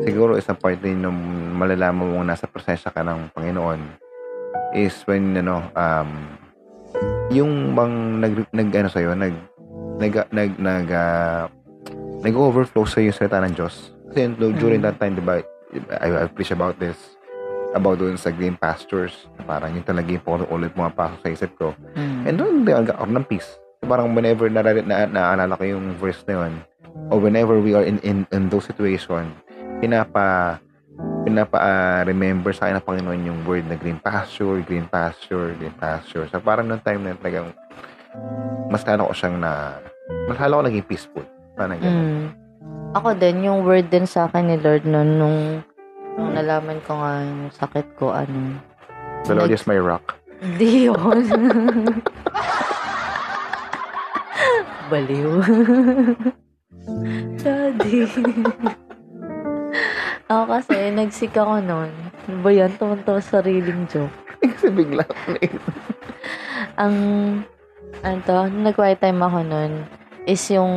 siguro 0.04 0.36
isang 0.36 0.58
part 0.58 0.80
din 0.82 1.02
nung 1.02 1.18
malalaman 1.56 2.16
mo 2.16 2.20
nasa 2.24 2.50
presensya 2.50 2.92
ka 2.92 3.06
ng 3.06 3.34
Panginoon 3.34 3.82
is 4.74 4.94
when 5.10 5.34
ano 5.38 5.66
um 5.74 6.10
yung 7.30 7.78
bang 7.78 7.96
nag 8.22 8.34
nag 8.50 8.70
ano 8.74 8.90
sa'yo, 8.90 9.14
nag 9.14 9.36
nag 10.02 10.14
nag 10.34 10.52
nag 10.58 10.88
uh, 10.90 11.46
nag-overflow 12.26 12.84
sa 12.84 13.00
yung 13.00 13.16
salita 13.16 13.40
ng 13.40 13.54
Diyos. 13.54 13.94
Kasi 14.12 14.34
during 14.36 14.82
Mm. 14.82 14.88
that 14.90 14.98
time, 14.98 15.14
di 15.16 15.24
ba, 15.24 15.40
I, 16.02 16.26
I 16.26 16.28
preach 16.28 16.52
about 16.52 16.76
this 16.82 16.98
about 17.78 18.02
doon 18.02 18.18
sa 18.18 18.34
green 18.34 18.58
pastures. 18.58 19.30
Parang 19.46 19.78
yun 19.78 19.86
talaga 19.86 20.10
yung 20.10 20.26
puro 20.26 20.44
ulit 20.50 20.74
mga 20.74 20.98
pasok 20.98 21.20
sa 21.22 21.30
isip 21.30 21.52
ko. 21.56 21.78
Mm. 21.94 22.22
And 22.26 22.36
doon, 22.36 22.54
di 22.66 22.74
ako 22.74 23.06
ng 23.06 23.28
peace. 23.30 23.48
Parang 23.86 24.12
whenever 24.18 24.50
na, 24.50 24.66
na, 24.66 25.06
naalala 25.06 25.54
ko 25.56 25.64
yung 25.64 25.96
verse 26.02 26.26
na 26.26 26.44
yun, 26.44 26.54
or 27.14 27.22
whenever 27.22 27.62
we 27.62 27.78
are 27.78 27.86
in, 27.86 28.02
in, 28.02 28.26
in 28.34 28.50
those 28.50 28.66
situation, 28.66 29.32
pinapa, 29.80 30.60
pinapa 31.24 31.58
ah, 31.58 32.02
remember 32.04 32.52
sa 32.52 32.68
akin 32.68 32.80
ng 32.80 32.86
Panginoon 32.86 33.28
yung 33.28 33.40
word 33.48 33.66
na 33.66 33.80
green 33.80 34.00
pasture, 34.00 34.60
green 34.68 34.86
pasture, 34.92 35.56
green 35.56 35.76
pasture. 35.80 36.28
So 36.28 36.44
parang 36.44 36.68
noong 36.68 36.84
time 36.84 37.02
na 37.08 37.16
talagang 37.16 37.56
mas 38.70 38.84
lalo 38.86 39.10
ko 39.10 39.14
siyang 39.16 39.40
na, 39.40 39.80
mas 40.28 40.38
lalo 40.38 40.60
ko 40.60 40.64
naging 40.68 40.88
peaceful. 40.88 41.26
Parang 41.56 41.80
ganun. 41.80 41.96
Mm. 41.96 42.26
Ako 42.90 43.08
din, 43.16 43.46
yung 43.46 43.64
word 43.64 43.88
din 43.94 44.06
sa 44.10 44.28
akin 44.28 44.50
ni 44.50 44.58
Lord 44.60 44.84
nun, 44.84 45.10
nung, 45.22 45.40
nung 46.18 46.32
nalaman 46.34 46.82
ko 46.84 46.98
nga 46.98 47.22
yung 47.22 47.54
sakit 47.54 47.88
ko, 47.96 48.12
ano, 48.12 48.58
The 49.26 49.36
Lord 49.36 49.52
is 49.52 49.68
my 49.68 49.78
rock. 49.78 50.16
Hindi 50.42 50.88
yun. 50.88 51.22
Baliw. 54.90 55.32
Daddy. 57.44 58.10
Ako 60.30 60.44
kasi, 60.46 60.94
nagsik 60.94 61.34
ako 61.34 61.58
nun. 61.58 61.90
Ano 62.30 62.38
ba 62.46 62.50
yan? 62.54 62.70
Tumunta 62.78 63.18
sa 63.18 63.42
sariling 63.42 63.90
joke. 63.90 64.14
Kasi 64.46 64.70
bigla 64.70 65.02
ako 65.02 65.34
naisip. 65.34 65.64
Ang, 66.78 66.96
ano 68.06 68.18
to, 68.22 68.38
nag-quiet 68.54 69.02
time 69.02 69.18
ako 69.26 69.42
nun, 69.42 69.90
is 70.30 70.46
yung, 70.54 70.70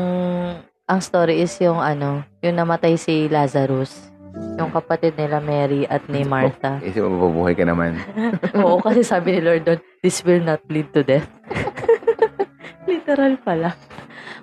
ang 0.88 1.00
story 1.04 1.44
is 1.44 1.52
yung 1.60 1.78
ano, 1.84 2.24
yung 2.40 2.56
namatay 2.56 2.96
si 2.96 3.28
Lazarus. 3.28 4.08
Yung 4.56 4.72
kapatid 4.72 5.20
nila 5.20 5.44
Mary 5.44 5.84
at 5.84 6.00
ni 6.08 6.24
Martha. 6.24 6.80
Isip 6.80 7.04
mo, 7.04 7.12
mabubuhay 7.20 7.52
ka 7.52 7.68
naman. 7.68 8.00
Oo, 8.56 8.80
kasi 8.80 9.04
sabi 9.04 9.36
ni 9.36 9.40
Lord 9.44 9.68
doon, 9.68 9.80
this 10.00 10.24
will 10.24 10.40
not 10.40 10.64
lead 10.72 10.88
to 10.96 11.04
death. 11.04 11.28
Literal 12.88 13.36
pala. 13.44 13.76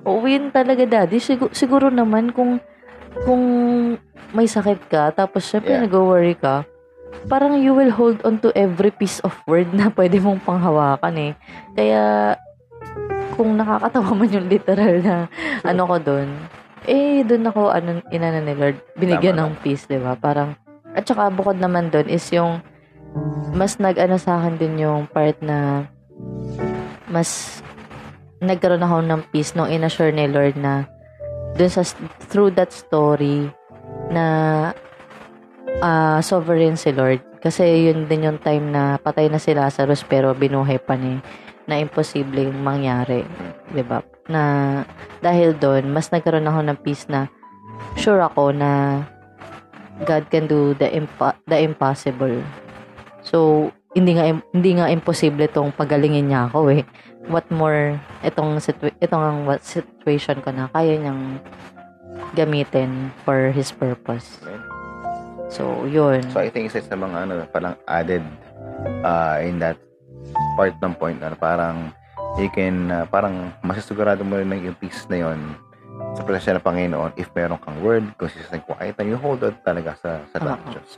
Oo, 0.05 0.21
yun 0.29 0.53
talaga, 0.53 0.85
daddy. 0.85 1.17
Siguro, 1.17 1.49
siguro 1.49 1.87
naman 1.89 2.29
kung 2.29 2.61
kung 3.25 3.43
may 4.33 4.45
sakit 4.45 4.89
ka, 4.89 5.09
tapos 5.13 5.45
syempre 5.45 5.73
Yeah. 5.73 5.83
nag-worry 5.85 6.37
ka, 6.37 6.65
parang 7.25 7.57
you 7.57 7.73
will 7.73 7.89
hold 7.89 8.21
on 8.21 8.37
to 8.39 8.53
every 8.53 8.93
piece 8.93 9.17
of 9.25 9.33
word 9.49 9.73
na 9.73 9.89
pwede 9.97 10.21
mong 10.21 10.45
panghawakan 10.45 11.15
eh. 11.17 11.31
Kaya, 11.73 12.35
kung 13.33 13.57
nakakatawa 13.57 14.13
man 14.13 14.29
yung 14.29 14.47
literal 14.51 14.95
na 15.01 15.15
ano 15.65 15.81
ko 15.89 15.95
doon, 15.97 16.29
eh, 16.87 17.25
doon 17.25 17.49
ako, 17.49 17.61
ano, 17.73 18.01
inana 18.13 18.39
ni 18.39 18.53
Lord, 18.55 18.77
binigyan 18.95 19.35
Tama 19.37 19.51
ng 19.51 19.61
peace, 19.61 19.85
di 19.89 19.99
ba? 19.99 20.15
Parang, 20.15 20.55
at 20.95 21.05
saka 21.05 21.29
bukod 21.29 21.57
naman 21.59 21.91
doon 21.93 22.07
is 22.09 22.25
yung, 22.33 22.61
mas 23.53 23.77
nag-ano 23.81 24.17
sa 24.21 24.39
akin 24.39 24.55
din 24.57 24.81
yung 24.81 25.09
part 25.09 25.37
na, 25.41 25.89
mas, 27.09 27.61
nagkaroon 28.39 28.85
ako 28.85 28.97
ng 29.03 29.21
peace 29.33 29.57
nung 29.57 29.67
inassure 29.67 30.13
ni 30.13 30.29
Lord 30.29 30.55
na, 30.55 30.87
dun 31.55 31.71
sa, 31.71 31.85
through 32.29 32.53
that 32.57 32.73
story, 32.73 33.49
na, 34.09 34.25
ah 35.79 36.19
sovereign 36.19 36.75
si 36.75 36.91
Lord. 36.91 37.21
Kasi 37.39 37.87
yun 37.87 38.09
din 38.11 38.27
yung 38.27 38.39
time 38.43 38.73
na 38.73 38.99
patay 38.99 39.31
na 39.31 39.39
si 39.39 39.55
Lazarus 39.55 40.03
pero 40.03 40.35
binuhay 40.35 40.81
pa 40.81 40.99
ni 40.99 41.23
na 41.69 41.79
imposibleng 41.79 42.51
mangyari. 42.51 43.23
'di 43.71 43.83
ba 43.87 44.03
Na 44.27 44.41
dahil 45.23 45.55
doon, 45.55 45.89
mas 45.93 46.11
nagkaroon 46.11 46.49
ako 46.49 46.61
ng 46.67 46.79
peace 46.83 47.07
na 47.07 47.31
sure 47.95 48.19
ako 48.19 48.51
na 48.51 49.03
God 50.03 50.27
can 50.31 50.47
do 50.47 50.75
the 50.75 50.87
impa- 50.91 51.39
the 51.47 51.59
impossible. 51.59 52.39
So, 53.23 53.69
hindi 53.97 54.11
nga 54.13 54.25
hindi 54.53 54.71
nga 54.77 54.91
imposible 54.93 55.49
tong 55.49 55.73
pagalingin 55.73 56.29
niya 56.29 56.49
ako 56.49 56.69
eh. 56.69 56.85
What 57.29 57.49
more 57.49 57.97
itong 58.21 58.61
situ- 58.61 58.93
itong 59.01 59.23
ang 59.23 59.39
what 59.49 59.65
situation 59.65 60.41
ko 60.45 60.53
na 60.53 60.69
kaya 60.69 60.97
niyang 60.97 61.41
gamitin 62.37 63.09
for 63.25 63.49
his 63.49 63.73
purpose. 63.73 64.41
So, 65.49 65.89
yun. 65.89 66.21
So 66.29 66.37
I 66.37 66.53
think 66.53 66.69
isa 66.69 66.85
sa 66.85 66.93
mga 66.93 67.25
ano, 67.25 67.33
parang 67.49 67.73
added 67.89 68.21
uh, 69.01 69.41
in 69.41 69.57
that 69.57 69.81
part 70.53 70.77
ng 70.77 70.93
point 70.93 71.17
na 71.17 71.33
parang 71.33 71.89
you 72.37 72.53
can, 72.53 72.93
uh, 72.93 73.05
parang 73.09 73.49
masisigurado 73.65 74.21
mo 74.21 74.37
rin 74.37 74.53
na 74.53 74.61
yung 74.61 74.77
peace 74.77 75.09
na 75.09 75.25
yon 75.25 75.57
sa 76.15 76.21
presensya 76.25 76.57
ng 76.57 76.65
Panginoon 76.65 77.11
if 77.15 77.29
meron 77.33 77.61
kang 77.61 77.77
word, 77.81 78.05
consistent 78.17 78.63
quiet, 78.65 78.97
and 78.97 79.09
you 79.09 79.17
hold 79.17 79.41
on 79.43 79.55
talaga 79.61 79.93
sa, 79.99 80.21
sa 80.31 80.37
ng 80.41 80.61
Diyos. 80.73 80.89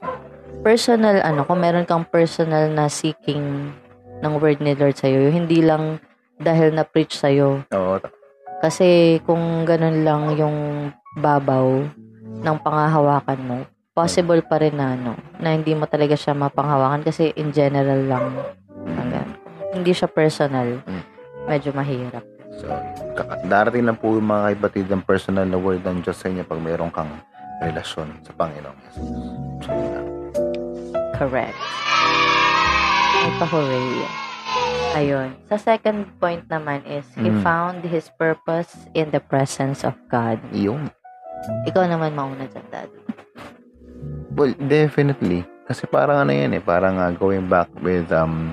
personal, 0.62 1.20
ano, 1.25 1.44
kung 1.44 1.60
meron 1.60 1.88
kang 1.88 2.06
personal 2.06 2.70
na 2.72 2.88
seeking 2.88 3.74
ng 4.22 4.34
word 4.38 4.62
ni 4.62 4.77
Lord 4.77 4.96
sa'yo, 4.96 5.34
hindi 5.34 5.65
lang 5.65 5.98
dahil 6.38 6.74
na-preach 6.74 7.18
sa'yo. 7.18 7.65
Oo, 7.74 7.98
Kasi 8.62 9.18
kung 9.25 9.65
ganun 9.65 10.06
lang 10.06 10.38
yung 10.38 10.58
babaw 11.18 11.82
ng 12.41 12.58
panghahawakan 12.62 13.41
mo, 13.41 13.58
possible 13.91 14.39
pa 14.46 14.62
rin 14.62 14.77
na, 14.77 14.96
ano, 14.96 15.18
na 15.41 15.53
hindi 15.58 15.74
mo 15.75 15.89
talaga 15.89 16.15
siya 16.15 16.38
mapanghawakan 16.38 17.03
kasi 17.03 17.34
in 17.36 17.51
general 17.51 18.01
lang. 18.06 18.25
Hanggang, 18.86 19.27
hindi 19.75 19.91
siya 19.91 20.08
personal. 20.10 20.80
Mm. 20.86 21.03
Medyo 21.50 21.70
mahirap. 21.74 22.24
So, 22.62 22.70
darating 23.44 23.84
lang 23.84 23.96
po 23.96 24.13
yung 24.13 24.27
mga 24.27 24.53
kaibatid 24.53 24.86
ng 24.88 25.01
personal 25.01 25.44
na 25.44 25.56
word 25.56 25.82
ng 25.82 26.01
Diyos 26.01 26.15
sa 26.15 26.27
inyo 26.27 26.44
pag 26.44 26.60
meron 26.60 26.89
kang 26.89 27.12
relasyon 27.60 28.10
sa 28.22 28.32
Panginoon. 28.34 28.77
Jesus. 28.89 29.06
So, 29.62 29.70
yun 29.70 29.89
lang. 29.91 30.08
Correct. 31.13 31.58
Ito, 33.22 33.46
hooray. 33.46 33.89
Ayun. 34.91 35.30
Sa 35.48 35.56
second 35.56 36.10
point 36.18 36.44
naman 36.48 36.82
is, 36.84 37.06
he 37.15 37.30
Mm. 37.30 37.39
found 37.39 37.80
his 37.82 38.10
purpose 38.18 38.74
in 38.91 39.08
the 39.10 39.22
presence 39.22 39.86
of 39.86 39.94
God. 40.10 40.41
Yung, 40.51 40.89
Ikaw 41.63 41.86
naman 41.88 42.12
mauna 42.12 42.46
dyan, 42.46 42.65
Daddy. 42.68 43.00
well, 44.34 44.51
definitely. 44.60 45.41
Kasi 45.63 45.86
parang 45.86 46.25
ano 46.25 46.34
yan 46.34 46.51
eh, 46.51 46.60
parang 46.60 46.98
uh, 46.98 47.13
going 47.13 47.48
back 47.48 47.70
with, 47.80 48.10
um, 48.12 48.51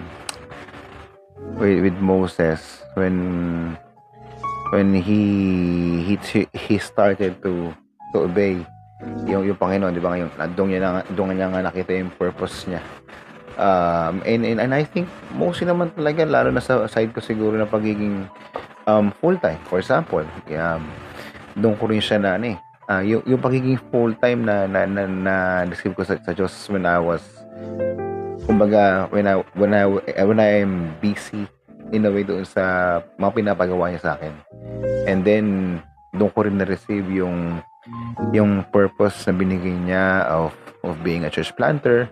with, 1.57 1.83
with 1.83 1.99
Moses, 1.99 2.61
when, 2.95 3.17
when 4.71 4.95
he, 4.95 6.17
he, 6.19 6.47
he 6.53 6.77
started 6.79 7.41
to, 7.43 7.73
to 8.13 8.29
obey 8.29 8.61
yung, 9.27 9.47
yung 9.47 9.59
Panginoon, 9.59 9.95
di 9.95 10.03
ba 10.03 10.11
ngayon, 10.15 10.29
doon 10.59 10.69
niya, 10.75 10.81
na, 10.83 11.03
doon 11.15 11.31
niya 11.39 11.49
nga 11.55 11.63
nakita 11.71 11.95
yung 11.95 12.11
purpose 12.19 12.67
niya. 12.67 12.83
Um, 13.59 14.23
and, 14.27 14.43
and, 14.47 14.59
and 14.59 14.73
I 14.75 14.83
think, 14.83 15.07
mostly 15.35 15.67
naman 15.67 15.95
talaga, 15.95 16.27
lalo 16.27 16.51
na 16.51 16.63
sa 16.63 16.87
side 16.91 17.15
ko 17.15 17.23
siguro 17.23 17.55
na 17.55 17.67
pagiging 17.67 18.27
um, 18.87 19.15
full-time. 19.23 19.59
For 19.71 19.79
example, 19.79 20.27
um, 20.55 20.83
doon 21.55 21.75
ko 21.79 21.91
rin 21.91 22.03
siya 22.03 22.19
na, 22.19 22.39
ano 22.39 22.59
ah, 22.91 23.03
yung, 23.03 23.23
yung 23.27 23.43
pagiging 23.43 23.79
full-time 23.91 24.43
na, 24.43 24.67
na, 24.67 24.87
na, 24.87 25.03
na 25.07 25.35
describe 25.67 25.95
ko 25.95 26.03
sa, 26.03 26.19
sa 26.19 26.35
Diyos 26.35 26.55
when 26.71 26.87
I 26.87 26.99
was 26.99 27.23
kumbaga, 28.49 29.07
when 29.13 29.29
I, 29.29 29.45
when 29.55 29.73
I, 29.77 29.85
when 30.25 30.41
I 30.41 30.65
am 30.65 30.97
busy 31.05 31.45
in 31.93 32.09
a 32.09 32.11
way 32.11 32.25
doon 32.25 32.49
sa 32.49 32.97
mga 33.21 33.45
pinapagawa 33.45 33.93
niya 33.93 34.01
sa 34.01 34.13
akin. 34.17 34.48
And 35.09 35.25
then, 35.25 35.79
doon 36.13 36.31
ko 36.33 36.45
rin 36.45 36.61
na-receive 36.61 37.09
yung 37.13 37.65
yung 38.37 38.61
purpose 38.69 39.25
na 39.25 39.33
binigay 39.33 39.73
niya 39.73 40.29
of 40.29 40.53
of 40.85 41.01
being 41.01 41.25
a 41.25 41.33
church 41.33 41.55
planter. 41.57 42.09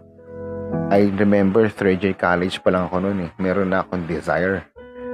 I 0.90 1.12
remember 1.14 1.68
third 1.68 2.02
year 2.02 2.16
college 2.16 2.62
pa 2.64 2.72
lang 2.72 2.88
ako 2.88 3.04
noon 3.04 3.28
eh. 3.28 3.30
Meron 3.38 3.70
na 3.70 3.84
akong 3.84 4.08
desire 4.08 4.66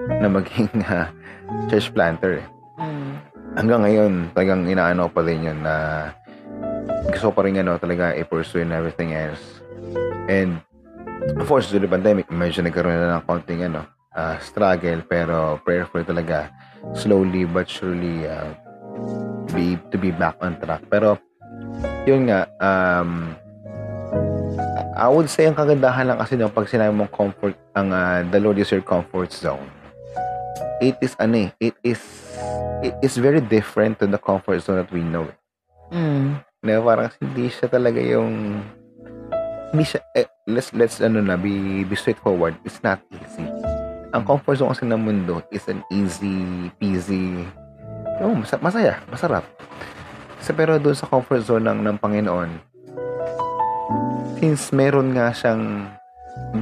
na 0.08 0.28
maging 0.28 0.70
uh, 0.86 1.08
church 1.68 1.92
planter 1.92 2.44
eh. 2.44 2.46
Mm. 2.80 3.12
Hanggang 3.52 3.80
ngayon, 3.84 4.12
talagang 4.32 4.62
inaano 4.64 5.12
pa 5.12 5.20
din 5.20 5.52
yun 5.52 5.60
na 5.60 6.08
gusto 7.12 7.34
pa 7.34 7.44
rin 7.44 7.60
ano, 7.60 7.76
talaga 7.76 8.16
i-pursue 8.16 8.64
and 8.64 8.72
everything 8.72 9.12
else. 9.12 9.42
And 10.30 10.62
of 11.36 11.46
course, 11.48 11.68
during 11.68 11.84
the 11.84 11.92
pandemic, 11.92 12.32
medyo 12.32 12.64
nagkaroon 12.64 12.96
na 12.96 13.20
ng 13.20 13.24
konting 13.28 13.66
ano, 13.66 13.84
uh, 14.16 14.36
struggle 14.40 15.00
pero 15.06 15.60
prayerful 15.62 16.04
talaga 16.04 16.48
slowly 16.96 17.44
but 17.46 17.68
surely 17.68 18.26
uh, 18.26 18.52
be 19.52 19.78
to 19.92 19.96
be 19.96 20.10
back 20.10 20.36
on 20.40 20.56
track. 20.58 20.82
Pero 20.88 21.16
yun 22.08 22.28
nga 22.28 22.48
um 22.58 23.34
I 24.92 25.08
would 25.08 25.26
say 25.32 25.48
ang 25.48 25.56
kagandahan 25.56 26.12
lang 26.12 26.20
kasi 26.20 26.36
no, 26.36 26.52
pag 26.52 26.68
sinabi 26.68 26.92
mong 26.92 27.10
comfort 27.10 27.56
ang 27.72 27.90
uh, 27.90 28.20
the 28.28 28.38
Lord 28.38 28.60
is 28.60 28.68
your 28.68 28.84
comfort 28.84 29.32
zone. 29.32 29.66
It 30.82 31.00
is 31.00 31.16
ano 31.16 31.48
eh, 31.48 31.50
it 31.62 31.76
is 31.80 32.02
it 32.82 32.94
is 33.00 33.16
very 33.16 33.40
different 33.40 34.02
to 34.02 34.06
the 34.10 34.20
comfort 34.20 34.60
zone 34.60 34.82
that 34.82 34.92
we 34.92 35.00
know. 35.00 35.30
Mm. 35.94 36.42
Na 36.62 36.82
parang 36.82 37.10
hindi 37.22 37.48
siya 37.48 37.70
talaga 37.70 37.98
yung 37.98 38.60
hindi 39.72 39.84
siya, 39.88 40.04
eh, 40.14 40.28
let's 40.46 40.70
let's 40.76 41.00
ano 41.00 41.24
na 41.24 41.40
be 41.40 41.82
be 41.88 41.96
straightforward. 41.96 42.54
It's 42.62 42.84
not 42.84 43.00
easy. 43.10 43.48
Ang 44.12 44.22
comfort 44.28 44.60
zone 44.60 44.76
kasi 44.76 44.84
ng 44.84 45.00
mundo 45.00 45.40
is 45.48 45.64
an 45.72 45.80
easy 45.88 46.68
peasy 46.76 47.48
oh, 48.22 48.36
mas- 48.38 48.62
masaya, 48.62 49.02
masarap. 49.10 49.44
So, 50.42 50.54
pero 50.54 50.78
doon 50.78 50.94
sa 50.94 51.10
comfort 51.10 51.42
zone 51.42 51.66
ng, 51.66 51.78
ng 51.86 51.96
Panginoon, 51.98 52.50
since 54.42 54.74
meron 54.74 55.14
nga 55.14 55.30
siyang 55.30 55.86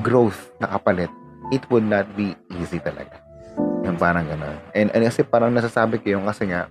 growth 0.05 0.53
na 0.61 0.69
kapalit, 0.69 1.13
it 1.51 1.65
would 1.73 1.85
not 1.85 2.05
be 2.17 2.37
easy 2.61 2.79
talaga. 2.79 3.21
Yung 3.85 3.97
parang 3.97 4.29
gano'n. 4.29 4.57
And, 4.77 4.93
and 4.93 5.03
kasi 5.09 5.25
parang 5.25 5.53
nasasabi 5.57 5.99
ko 6.05 6.21
yung 6.21 6.29
kasi 6.29 6.53
nga, 6.53 6.69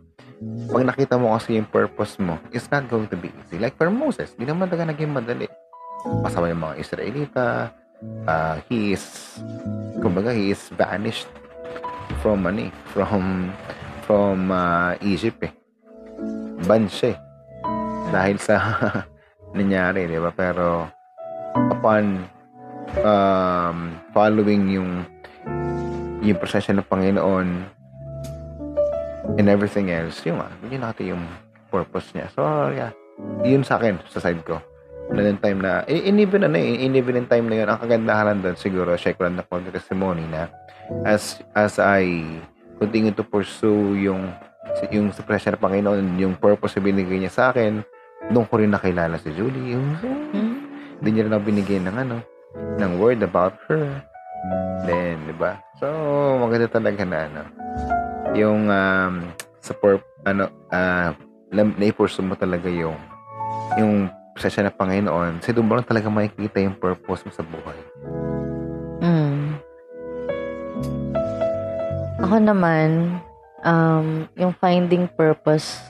pag 0.70 0.86
nakita 0.86 1.18
mo 1.18 1.34
kasi 1.34 1.58
yung 1.58 1.68
purpose 1.68 2.16
mo, 2.22 2.38
it's 2.54 2.70
not 2.70 2.86
going 2.88 3.10
to 3.10 3.18
be 3.18 3.34
easy. 3.44 3.58
Like 3.58 3.76
for 3.76 3.90
Moses, 3.90 4.38
di 4.38 4.46
naman 4.46 4.70
talaga 4.70 4.94
naging 4.94 5.12
madali. 5.12 5.50
Kasama 6.24 6.48
yung 6.48 6.64
mga 6.64 6.76
Israelita, 6.80 7.74
uh, 8.28 8.60
he 8.70 8.94
is, 8.94 9.40
kumbaga, 10.00 10.36
he 10.36 10.52
is 10.52 10.62
vanished 10.76 11.28
from, 12.22 12.46
ano 12.48 12.68
eh, 12.68 12.72
from, 12.92 13.54
from 14.04 14.52
uh, 14.52 14.96
Egypt 15.02 15.44
eh. 15.44 15.54
Ban 16.68 16.88
eh. 16.88 17.18
Dahil 18.10 18.38
sa 18.42 18.56
nangyari, 19.58 20.10
di 20.10 20.20
ba? 20.20 20.34
Pero, 20.34 20.90
upon 21.56 22.26
um, 23.02 23.78
following 24.12 24.64
yung 24.74 24.92
yung 26.20 26.36
proseso 26.36 26.76
ng 26.76 26.84
Panginoon 26.84 27.50
and 29.40 29.48
everything 29.48 29.88
else, 29.94 30.20
yung 30.28 30.44
ah, 30.44 30.52
yun 30.68 30.84
natin 30.84 31.16
yung 31.16 31.24
purpose 31.72 32.12
niya. 32.12 32.28
So, 32.36 32.44
yeah. 32.74 32.92
Yun 33.44 33.64
sa 33.64 33.80
akin, 33.80 34.00
sa 34.10 34.20
side 34.20 34.44
ko. 34.44 34.60
Na 35.10 35.26
yung 35.26 35.42
time 35.42 35.60
na, 35.60 35.82
in 35.90 36.22
even 36.22 36.46
ano 36.46 36.58
eh, 36.58 36.86
in 36.86 36.94
even 36.94 37.18
in 37.18 37.26
time 37.26 37.50
na 37.50 37.66
yun, 37.66 37.68
ang 37.70 37.82
kagandahan 37.82 38.38
doon 38.46 38.58
siguro, 38.58 38.94
check 38.94 39.18
ko 39.18 39.26
lang 39.26 39.42
na 39.42 39.46
konti 39.46 39.74
testimony 39.74 40.22
na 40.30 40.50
as 41.06 41.42
as 41.58 41.82
I 41.82 42.26
continue 42.78 43.14
to 43.14 43.26
pursue 43.26 43.98
yung 43.98 44.30
yung 44.94 45.10
sa 45.10 45.26
presyo 45.26 45.54
ng 45.54 45.62
Panginoon, 45.66 46.06
yung 46.22 46.36
purpose 46.38 46.78
na 46.78 46.86
binigay 46.86 47.18
niya 47.18 47.34
sa 47.34 47.44
akin, 47.50 47.82
doon 48.30 48.46
ko 48.46 48.62
rin 48.62 48.70
nakilala 48.70 49.18
si 49.18 49.34
Julie. 49.34 49.74
Yung, 49.74 49.88
Mm. 50.00 50.56
hindi 51.02 51.10
niya 51.10 51.26
rin 51.26 51.34
ako 51.34 51.44
binigyan 51.44 51.84
ng 51.90 51.98
ano, 51.98 52.18
ng 52.78 52.92
word 53.02 53.24
about 53.26 53.58
her. 53.66 53.88
Then, 54.86 55.26
di 55.28 55.36
ba? 55.36 55.60
So, 55.82 55.90
maganda 56.40 56.70
talaga 56.70 57.04
na 57.04 57.28
ano, 57.28 57.42
yung 58.38 58.70
um, 58.70 59.14
pur- 59.82 60.06
ano, 60.24 60.48
uh, 60.70 61.12
na-pursue 61.52 62.24
mo 62.24 62.38
talaga 62.38 62.70
yung 62.70 62.96
yung 63.78 64.10
presensya 64.40 64.72
ng 64.72 64.80
Panginoon, 64.80 65.44
kasi 65.44 65.52
doon 65.52 65.68
mo 65.68 65.76
lang 65.76 65.84
talaga 65.84 66.08
makikita 66.08 66.64
yung 66.64 66.80
purpose 66.80 67.28
mo 67.28 67.32
sa 67.36 67.44
buhay. 67.44 67.80
Mm. 69.04 69.60
Ako 72.24 72.36
naman, 72.40 73.20
um, 73.68 74.24
yung 74.40 74.56
finding 74.56 75.12
purpose 75.12 75.84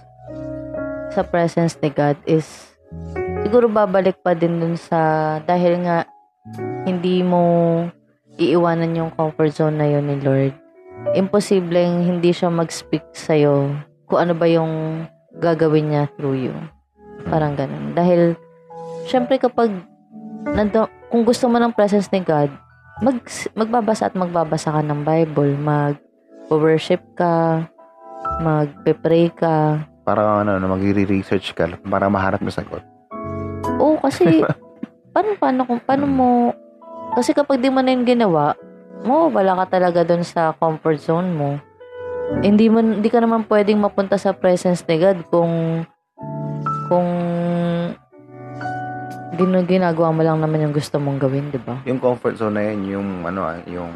sa 1.14 1.22
presence 1.22 1.78
ni 1.78 1.94
God 1.94 2.18
is 2.26 2.74
siguro 3.46 3.70
babalik 3.70 4.18
pa 4.26 4.34
din 4.34 4.58
dun 4.58 4.74
sa 4.74 5.38
dahil 5.46 5.86
nga 5.86 6.10
hindi 6.90 7.22
mo 7.22 7.86
iiwanan 8.42 8.98
yung 8.98 9.12
comfort 9.14 9.54
zone 9.54 9.78
na 9.78 9.86
yun 9.86 10.10
ni 10.10 10.18
Lord. 10.26 10.58
Imposibleng 11.14 12.02
hindi 12.02 12.34
siya 12.34 12.50
mag-speak 12.50 13.14
sa'yo 13.14 13.78
kung 14.10 14.20
ano 14.26 14.34
ba 14.34 14.50
yung 14.50 15.06
gagawin 15.38 15.94
niya 15.94 16.10
through 16.18 16.50
you. 16.50 16.56
Parang 17.28 17.58
ganun. 17.60 17.92
Dahil, 17.92 18.40
syempre 19.10 19.36
kapag 19.36 19.74
nando, 20.48 20.88
kung 21.12 21.26
gusto 21.26 21.50
mo 21.50 21.60
ng 21.60 21.76
presence 21.76 22.08
ni 22.14 22.24
God, 22.24 22.54
mag, 23.04 23.18
magbabasa 23.58 24.08
at 24.08 24.16
magbabasa 24.16 24.72
ka 24.72 24.82
ng 24.86 25.02
Bible, 25.04 25.58
mag-worship 25.60 27.02
ka, 27.18 27.68
magpe-pray 28.40 29.34
ka. 29.34 29.84
Para 30.08 30.42
ano, 30.42 30.58
na 30.58 30.68
magre-research 30.70 31.54
ka 31.54 31.68
para 31.86 32.08
maharap 32.08 32.40
mo 32.40 32.52
sagot. 32.52 32.84
Oo, 33.80 34.00
kasi 34.00 34.44
paano, 35.14 35.30
paano, 35.40 35.60
kung, 35.68 35.82
paano 35.84 36.06
mo, 36.08 36.30
kasi 37.18 37.34
kapag 37.34 37.60
di 37.60 37.70
mo 37.74 37.82
na 37.82 37.94
yung 37.94 38.08
ginawa, 38.08 38.54
mawawala 39.04 39.66
ka 39.66 39.80
talaga 39.80 40.04
doon 40.04 40.24
sa 40.24 40.54
comfort 40.58 41.00
zone 41.00 41.32
mo. 41.34 41.50
Hindi 42.46 42.70
mo, 42.70 42.84
hindi 42.84 43.10
ka 43.10 43.24
naman 43.24 43.50
pwedeng 43.50 43.82
mapunta 43.82 44.20
sa 44.20 44.36
presence 44.36 44.86
ni 44.86 45.02
God 45.02 45.26
kung, 45.34 45.84
kung, 46.90 47.08
gin- 49.38 49.68
ginagawa 49.70 50.10
mo 50.12 50.22
lang 50.26 50.42
naman 50.42 50.66
yung 50.68 50.76
gusto 50.76 50.98
mong 51.00 51.22
gawin, 51.22 51.54
di 51.54 51.62
ba? 51.62 51.80
Yung 51.88 52.02
comfort 52.02 52.36
zone 52.36 52.60
na 52.60 52.64
yun, 52.68 52.80
yung 52.90 53.08
ano 53.24 53.46
ah, 53.46 53.58
yung 53.70 53.94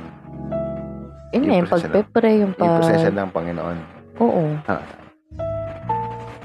Yun 1.33 1.49
nga, 1.49 1.53
Yung 1.57 1.65
yung 1.65 1.73
pagpe-pray, 1.73 2.35
yung 2.45 2.53
yung 2.53 2.53
pag... 2.53 2.77
proseso 2.77 3.09
ng 3.09 3.31
Panginoon. 3.33 3.77
Oo. 4.21 4.43
Ah, 4.69 4.85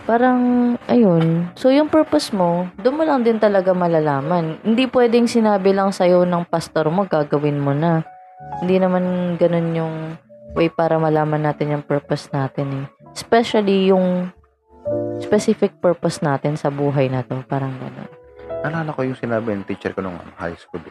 Parang, 0.08 0.40
ayun. 0.88 1.52
So, 1.52 1.68
yung 1.68 1.92
purpose 1.92 2.32
mo, 2.32 2.64
doon 2.80 2.96
mo 2.96 3.04
lang 3.04 3.20
din 3.20 3.36
talaga 3.36 3.76
malalaman. 3.76 4.56
Hindi 4.64 4.88
pwedeng 4.88 5.28
sinabi 5.28 5.76
lang 5.76 5.92
sa'yo 5.92 6.24
ng 6.24 6.48
pastor 6.48 6.88
mo, 6.88 7.04
gagawin 7.04 7.60
mo 7.60 7.76
na. 7.76 8.00
Hindi 8.64 8.80
naman 8.80 9.36
ganun 9.36 9.68
yung 9.76 9.94
way 10.56 10.72
para 10.72 10.96
malaman 10.96 11.44
natin 11.44 11.76
yung 11.76 11.84
purpose 11.84 12.32
natin 12.32 12.66
eh. 12.72 12.84
Especially 13.12 13.92
yung 13.92 14.32
specific 15.18 15.76
purpose 15.78 16.20
natin 16.20 16.54
sa 16.54 16.68
buhay 16.68 17.08
na 17.08 17.22
to. 17.22 17.42
Parang 17.44 17.74
ganun. 17.76 18.08
Naalala 18.58 18.90
ko 18.90 19.02
yung 19.02 19.14
sinabi 19.14 19.54
ng 19.54 19.64
teacher 19.64 19.94
ko 19.94 20.02
nung 20.02 20.18
high 20.34 20.56
school. 20.56 20.82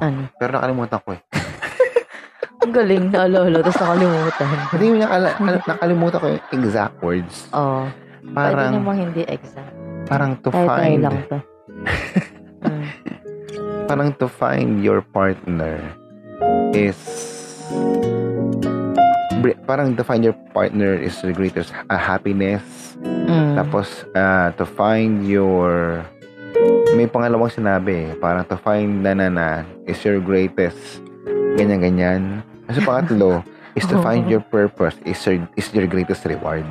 Ano? 0.00 0.28
Pero 0.36 0.50
nakalimutan 0.52 1.00
ko 1.00 1.10
eh. 1.12 1.22
Ang 2.62 2.72
galing, 2.72 3.08
naalala. 3.08 3.58
Tapos 3.60 3.80
nakalimutan. 3.80 4.46
Hindi 4.70 4.86
mo 4.86 4.96
nakala- 5.00 5.36
nakalimutan 5.66 6.18
ko 6.18 6.26
yung 6.28 6.44
exact 6.52 6.96
words. 7.00 7.36
Oo. 7.50 7.60
Oh, 7.60 7.84
pwede 8.20 8.36
Parang, 8.36 8.72
namang 8.76 8.98
hindi 9.00 9.22
exact. 9.24 9.72
parang 10.04 10.32
to 10.38 10.48
Kahit 10.50 10.68
try 10.68 10.78
find, 10.90 11.00
lang 11.00 11.16
to. 11.26 11.38
Mm. 12.60 12.84
parang 13.88 14.12
to 14.12 14.28
find 14.28 14.84
your 14.84 15.00
partner 15.00 15.80
is, 16.76 17.00
parang 19.64 19.94
to 19.94 20.02
find 20.02 20.22
your 20.22 20.36
partner 20.52 20.94
is 20.94 21.16
the 21.20 21.32
greatest 21.32 21.72
uh, 21.88 21.96
happiness. 21.96 22.62
Mm. 23.00 23.56
Tapos, 23.56 23.86
uh, 24.12 24.52
to 24.54 24.64
find 24.64 25.24
your, 25.24 26.00
may 26.92 27.06
pangalawang 27.06 27.48
sinabi, 27.48 28.10
eh, 28.10 28.14
parang 28.14 28.44
to 28.44 28.58
find 28.58 29.00
na 29.00 29.14
na 29.14 29.28
na 29.28 29.48
is 29.84 30.00
your 30.02 30.18
greatest, 30.18 31.00
ganyan-ganyan. 31.56 32.42
Kasi 32.66 32.82
pangatlo, 32.82 33.40
is 33.78 33.86
to 33.86 34.02
find 34.02 34.26
your 34.26 34.42
purpose 34.42 34.98
is 35.04 35.18
your, 35.22 35.38
is 35.54 35.70
your 35.70 35.86
greatest 35.86 36.26
reward. 36.26 36.66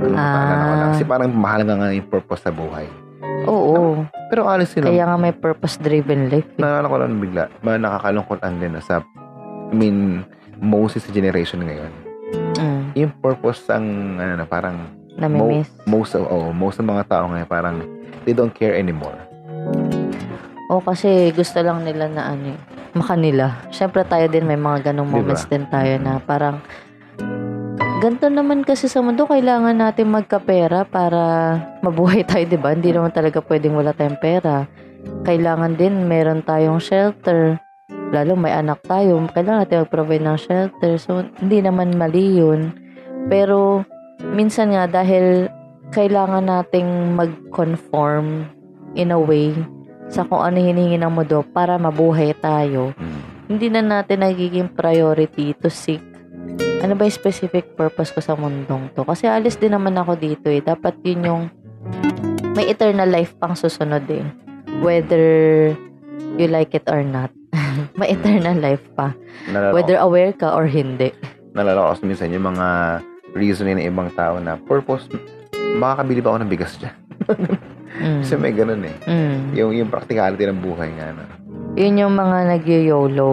Ano, 0.00 0.14
Ah. 0.16 0.92
Kasi 0.92 1.04
parang 1.04 1.32
mahal 1.32 1.64
nga 1.64 1.76
nga 1.76 1.88
yung 1.90 2.08
purpose 2.08 2.40
sa 2.40 2.52
buhay. 2.52 2.88
Oo. 3.48 4.04
Pero 4.28 4.44
honestly 4.44 4.84
lang, 4.84 4.92
Kaya 4.92 5.04
nga 5.06 5.16
may 5.16 5.32
purpose-driven 5.32 6.28
life. 6.28 6.46
eh. 6.46 6.60
naalala 6.60 6.86
ko 6.86 6.96
lang 6.96 7.20
bigla, 7.20 7.44
ma 7.60 7.80
nakakalungkot 7.80 8.40
ang 8.40 8.60
din 8.60 8.76
sa, 8.80 9.00
I 9.70 9.74
mean, 9.74 10.24
most 10.60 11.00
sa 11.00 11.10
generation 11.10 11.64
ngayon. 11.64 11.92
Mm. 12.60 12.82
Yung 12.94 13.12
purpose 13.18 13.66
ang, 13.72 14.16
ano 14.20 14.32
na, 14.38 14.46
parang, 14.46 14.76
Namimiss. 15.16 15.68
most 15.88 16.14
of, 16.14 16.28
oh, 16.28 16.52
most 16.52 16.78
ng 16.78 16.88
mga 16.88 17.04
tao 17.08 17.24
ngayon, 17.32 17.48
parang, 17.48 17.76
they 18.28 18.36
don't 18.36 18.54
care 18.54 18.76
anymore. 18.76 19.16
O 20.70 20.78
kasi 20.78 21.34
gusto 21.34 21.58
lang 21.66 21.82
nila 21.82 22.06
na 22.06 22.30
ano 22.30 22.54
eh, 22.54 22.58
makanila. 22.94 23.66
Siyempre 23.74 24.06
tayo 24.06 24.30
din 24.30 24.46
may 24.46 24.54
mga 24.54 24.92
ganong 24.94 25.10
Diba? 25.10 25.18
moments 25.18 25.44
din 25.50 25.66
tayo 25.66 25.98
na 25.98 26.22
parang 26.22 26.62
ganito 27.98 28.30
naman 28.30 28.62
kasi 28.62 28.86
sa 28.86 29.02
mundo, 29.02 29.26
kailangan 29.26 29.74
natin 29.74 30.14
magkapera 30.14 30.86
para 30.86 31.20
mabuhay 31.82 32.22
tayo, 32.22 32.46
di 32.46 32.54
ba? 32.54 32.70
Hindi 32.70 32.94
naman 32.94 33.10
talaga 33.10 33.42
pwedeng 33.44 33.74
wala 33.74 33.90
tayong 33.90 34.22
pera. 34.22 34.70
Kailangan 35.26 35.74
din 35.74 36.06
meron 36.06 36.46
tayong 36.46 36.78
shelter. 36.78 37.58
Lalo 38.10 38.34
may 38.34 38.50
anak 38.50 38.82
tayo, 38.82 39.22
kailangan 39.30 39.66
natin 39.66 39.80
mag-provide 39.86 40.24
ng 40.26 40.38
shelter. 40.38 40.98
So, 40.98 41.22
hindi 41.38 41.62
naman 41.62 41.94
mali 41.94 42.42
yun. 42.42 42.74
Pero, 43.30 43.86
minsan 44.34 44.74
nga 44.74 44.90
dahil 44.90 45.46
kailangan 45.94 46.46
nating 46.46 47.14
mag-conform 47.14 48.50
in 48.98 49.14
a 49.14 49.18
way 49.18 49.54
sa 50.10 50.26
kung 50.26 50.42
ano 50.42 50.58
hinihingi 50.58 50.98
ng 50.98 51.14
mundo 51.14 51.46
para 51.54 51.78
mabuhay 51.78 52.34
tayo, 52.34 52.90
Mm. 52.98 53.20
hindi 53.46 53.66
na 53.70 53.82
natin 53.82 54.26
nagiging 54.26 54.74
priority 54.74 55.54
to 55.54 55.70
seek 55.70 56.02
ano 56.80 56.96
ba 56.96 57.04
yung 57.04 57.12
specific 57.12 57.76
purpose 57.76 58.10
ko 58.10 58.24
sa 58.24 58.34
mundong 58.34 58.88
to. 58.96 59.04
Kasi 59.04 59.28
alis 59.28 59.60
din 59.60 59.76
naman 59.76 59.92
ako 60.00 60.16
dito 60.16 60.48
eh. 60.48 60.64
Dapat 60.64 60.96
yun 61.04 61.28
yung 61.28 61.42
may 62.56 62.72
eternal 62.72 63.08
life 63.08 63.36
pang 63.36 63.52
susunod 63.52 64.04
eh. 64.08 64.24
Whether 64.80 65.24
you 66.40 66.48
like 66.48 66.72
it 66.72 66.88
or 66.88 67.04
not. 67.04 67.39
may 67.98 68.14
eternal 68.14 68.56
life 68.58 68.84
pa. 68.94 69.14
Nalala, 69.50 69.74
Whether 69.74 69.96
aware 69.98 70.32
ka 70.34 70.54
or 70.54 70.66
hindi. 70.66 71.10
nalala 71.50 71.82
ko 71.82 71.88
kasi 71.98 72.02
minsan 72.06 72.30
yung 72.30 72.46
mga 72.46 72.66
reasoning 73.34 73.82
ng 73.82 73.86
ibang 73.90 74.10
tao 74.14 74.38
na 74.38 74.54
purpose, 74.58 75.06
makakabili 75.78 76.22
ba 76.22 76.34
ako 76.34 76.38
ng 76.46 76.50
bigas 76.50 76.78
dyan? 76.78 76.94
Mm. 78.00 78.20
Kasi 78.22 78.34
may 78.38 78.54
ganun 78.54 78.86
eh. 78.86 78.96
Mm. 79.06 79.38
Yung, 79.58 79.70
yung 79.74 79.90
practicality 79.90 80.46
ng 80.46 80.62
buhay 80.62 80.88
nga. 80.94 81.10
No? 81.14 81.26
Yun 81.74 82.00
yung 82.00 82.14
mga 82.14 82.56
nag-YOLO. 82.56 83.30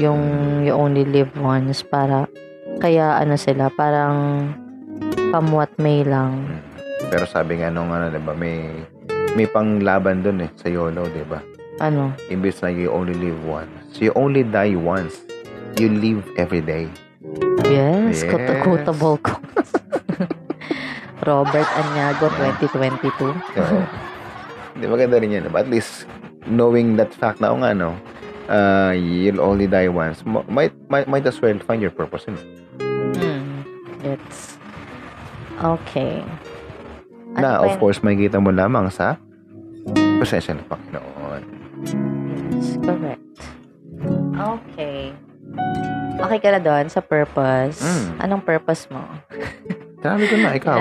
Yung 0.00 0.20
you 0.64 0.72
only 0.72 1.04
live 1.04 1.28
once 1.36 1.84
para 1.84 2.24
kaya 2.80 3.20
ano 3.20 3.36
sila 3.36 3.68
parang 3.68 4.48
what 5.52 5.68
may 5.76 6.00
lang. 6.00 6.48
Pero 7.12 7.28
sabi 7.28 7.60
nga 7.60 7.68
nung 7.68 7.92
ano, 7.92 8.08
diba, 8.08 8.32
may 8.32 8.64
may 9.36 9.46
panglaban 9.46 10.24
dun 10.24 10.42
eh, 10.42 10.50
sa 10.56 10.72
YOLO, 10.72 11.06
diba? 11.12 11.38
Ano? 11.80 12.12
Imbis 12.28 12.60
na 12.60 12.68
you 12.68 12.92
only 12.92 13.16
live 13.16 13.40
once. 13.48 13.96
You 13.96 14.12
only 14.12 14.44
die 14.44 14.76
once. 14.76 15.16
You 15.80 15.88
live 15.88 16.20
every 16.36 16.60
day. 16.60 16.92
Yes, 17.64 18.20
Yes. 18.20 18.60
quotable 18.60 19.16
ko. 19.24 19.32
Robert 21.28 21.68
Anyago 21.76 22.28
2022. 22.36 23.32
So, 23.56 23.62
di 24.76 24.84
maganda 24.84 25.16
rin 25.20 25.32
yan. 25.32 25.48
But 25.48 25.68
at 25.68 25.70
least, 25.72 26.04
knowing 26.44 26.96
that 26.96 27.12
fact 27.12 27.40
na, 27.40 27.52
o 27.52 27.56
nga, 27.60 27.72
no, 27.72 27.96
uh, 28.48 28.92
you'll 28.92 29.40
only 29.40 29.64
die 29.64 29.88
once, 29.88 30.24
might, 30.24 30.72
might, 30.88 31.08
might 31.08 31.24
as 31.24 31.40
well 31.40 31.56
find 31.64 31.80
your 31.80 31.92
purpose 31.92 32.24
in 32.28 32.36
it. 32.36 32.48
Hmm. 33.16 33.64
It's 34.00 34.56
okay. 35.60 36.24
Ano 37.36 37.44
na, 37.44 37.50
of 37.64 37.76
yun? 37.76 37.80
course, 37.80 38.00
may 38.00 38.16
kita 38.16 38.40
mo 38.40 38.48
lamang 38.52 38.88
sa 38.88 39.16
presensya 40.20 40.56
ng 40.56 40.64
Panginoon. 40.68 41.19
Correct. 42.90 43.22
Okay. 44.34 45.14
Okay 46.20 46.38
ka 46.42 46.48
na 46.52 46.60
doon 46.60 46.86
sa 46.90 47.00
purpose. 47.00 47.80
Mm. 47.80 48.08
Anong 48.18 48.42
purpose 48.42 48.90
mo? 48.90 49.00
Sabi 50.04 50.24
ko 50.26 50.34
na, 50.40 50.56
ikaw. 50.56 50.80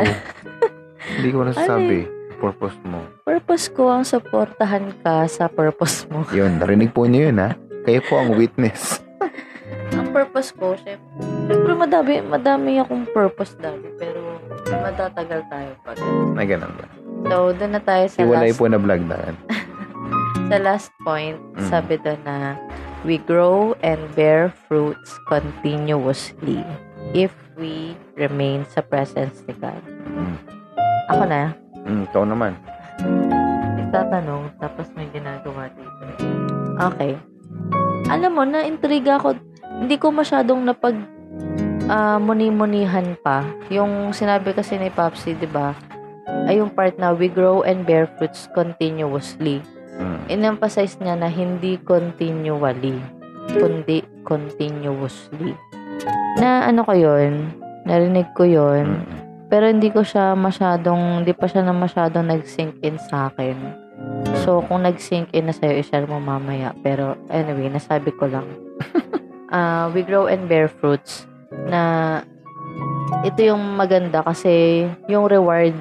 Hindi 1.19 1.30
ko 1.32 1.43
Ano 1.43 1.52
nasasabi. 1.52 2.08
Purpose 2.39 2.80
mo. 2.88 3.04
Purpose 3.28 3.67
ko 3.67 3.91
ang 3.91 4.08
supportahan 4.08 4.95
ka 5.04 5.28
sa 5.28 5.52
purpose 5.52 6.08
mo. 6.08 6.24
Yun, 6.38 6.60
narinig 6.60 6.95
po 6.95 7.04
niyo 7.04 7.32
yun, 7.32 7.38
ha? 7.43 7.52
Kayo 7.84 8.00
po 8.08 8.15
ang 8.15 8.32
witness. 8.39 9.04
ang 10.00 10.10
purpose 10.15 10.56
ko, 10.56 10.80
syempre, 10.80 11.19
syempre 11.52 11.74
madami, 11.76 12.13
madami 12.24 12.72
akong 12.80 13.04
purpose 13.12 13.60
dati, 13.60 13.91
pero 14.00 14.39
matatagal 14.72 15.41
tayo 15.52 15.72
pa. 15.84 15.91
Na 16.36 16.43
ganun 16.48 16.72
ba? 16.80 16.86
So, 17.28 17.52
doon 17.52 17.72
na 17.76 17.82
tayo 17.84 18.06
sa 18.08 18.24
Iwalay 18.24 18.56
last, 18.56 18.60
po 18.60 18.65
na 18.72 18.80
vlog 18.80 19.04
na. 19.04 19.17
Sa 20.49 20.57
last 20.57 20.89
point. 21.01 21.38
Mm. 21.55 21.69
Sabi 21.69 22.01
doon 22.01 22.21
na, 22.25 22.57
we 23.05 23.21
grow 23.21 23.77
and 23.79 24.01
bear 24.13 24.49
fruits 24.67 25.15
continuously 25.25 26.65
if 27.13 27.31
we 27.55 27.93
remain 28.17 28.65
sa 28.67 28.81
presence 28.81 29.45
ni 29.45 29.53
God. 29.55 29.81
Mm. 30.09 30.35
Ako 31.09 31.23
na, 31.25 31.53
Mm, 31.79 32.05
ikaw 32.05 32.21
naman. 32.27 32.53
nagtatanong, 33.79 34.53
tapos 34.62 34.85
may 34.93 35.09
ginagawa 35.09 35.71
dito. 35.73 36.03
Okay. 36.77 37.17
Alam 38.05 38.31
mo, 38.35 38.43
na-intriga 38.45 39.17
ako. 39.17 39.33
Hindi 39.79 39.95
ko 39.97 40.13
masyadong 40.13 40.62
napag 40.62 40.93
ah, 41.89 42.21
muni-munihan 42.21 43.17
pa. 43.25 43.41
Yung 43.73 44.13
sinabi 44.13 44.53
kasi 44.53 44.77
ni 44.77 44.93
Popsy, 44.93 45.33
di 45.33 45.49
ba? 45.49 45.73
Ay 46.45 46.62
yung 46.62 46.69
part 46.69 46.93
na 47.01 47.09
we 47.09 47.25
grow 47.25 47.65
and 47.65 47.89
bear 47.89 48.05
fruits 48.19 48.45
continuously. 48.53 49.65
Mm. 49.99 50.19
In-emphasize 50.31 50.95
niya 51.03 51.19
na 51.19 51.27
hindi 51.27 51.75
continually, 51.83 52.95
kundi 53.51 54.01
continuously. 54.23 55.53
Na 56.39 56.63
ano 56.65 56.88
ko 56.88 56.95
yun, 56.95 57.51
narinig 57.83 58.31
ko 58.33 58.47
yun, 58.47 59.03
Mm. 59.03 59.05
pero 59.51 59.67
hindi 59.67 59.91
ko 59.91 60.01
siya 60.01 60.39
masyadong, 60.39 61.23
hindi 61.23 61.35
pa 61.35 61.45
siya 61.51 61.67
na 61.67 61.75
masyadong 61.75 62.31
nag-sink 62.31 62.79
in 62.81 62.95
sa 62.95 63.27
akin. 63.27 63.57
So, 64.47 64.63
kung 64.63 64.88
nag-sink 64.88 65.35
in 65.35 65.51
na 65.51 65.53
sa'yo, 65.53 65.83
i-share 65.83 66.07
mo 66.07 66.23
mamaya. 66.23 66.71
Pero, 66.79 67.19
anyway, 67.27 67.67
nasabi 67.67 68.15
ko 68.15 68.31
lang. 68.31 68.47
Ah, 69.49 69.89
we 69.89 70.05
grow 70.05 70.29
and 70.29 70.45
bear 70.45 70.69
fruits 70.69 71.25
na 71.65 72.21
ito 73.25 73.41
yung 73.41 73.81
maganda 73.81 74.21
kasi 74.21 74.85
yung 75.09 75.25
reward, 75.25 75.73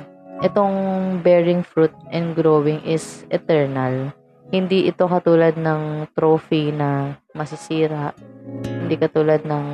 itong 0.42 1.18
bearing 1.22 1.66
fruit 1.66 1.92
and 2.14 2.34
growing 2.38 2.78
is 2.86 3.26
eternal. 3.30 4.12
Hindi 4.48 4.88
ito 4.88 5.04
katulad 5.04 5.60
ng 5.60 6.08
trophy 6.16 6.72
na 6.72 7.20
masisira. 7.36 8.16
Hindi 8.64 8.96
katulad 8.96 9.44
ng 9.44 9.66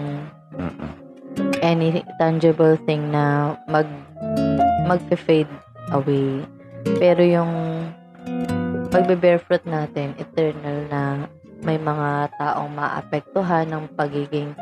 any 1.63 2.03
tangible 2.19 2.75
thing 2.83 3.15
na 3.15 3.55
mag 3.71 3.87
magfe-fade 4.85 5.51
away. 5.95 6.43
Pero 7.01 7.23
yung 7.25 7.53
pagbe-bear 8.93 9.41
fruit 9.41 9.65
natin, 9.65 10.13
eternal 10.21 10.79
na 10.91 11.03
may 11.65 11.81
mga 11.81 12.35
taong 12.37 12.71
maapektuhan 12.77 13.65
ng 13.73 13.85
pagiging 13.97 14.53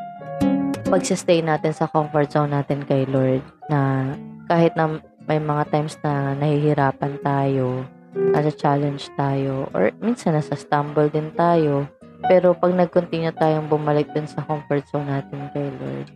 pagsistay 0.87 1.43
natin 1.43 1.75
sa 1.75 1.89
comfort 1.91 2.31
zone 2.31 2.55
natin 2.55 2.85
kay 2.87 3.09
Lord 3.09 3.43
na 3.67 4.13
kahit 4.47 4.77
na 4.77 5.01
may 5.27 5.39
mga 5.39 5.71
times 5.71 5.95
na 6.03 6.35
nahihirapan 6.35 7.19
tayo, 7.23 7.87
nasa 8.13 8.53
challenge 8.53 9.09
tayo, 9.15 9.71
or 9.73 9.95
minsan 10.03 10.35
nasa 10.35 10.59
stumble 10.59 11.09
din 11.09 11.31
tayo, 11.39 11.87
pero 12.27 12.55
pag 12.55 12.75
nag-continue 12.75 13.35
tayong 13.35 13.67
bumalik 13.67 14.11
din 14.15 14.27
sa 14.27 14.43
comfort 14.47 14.87
zone 14.91 15.11
natin 15.11 15.51
kay 15.51 15.69
Lord, 15.79 16.09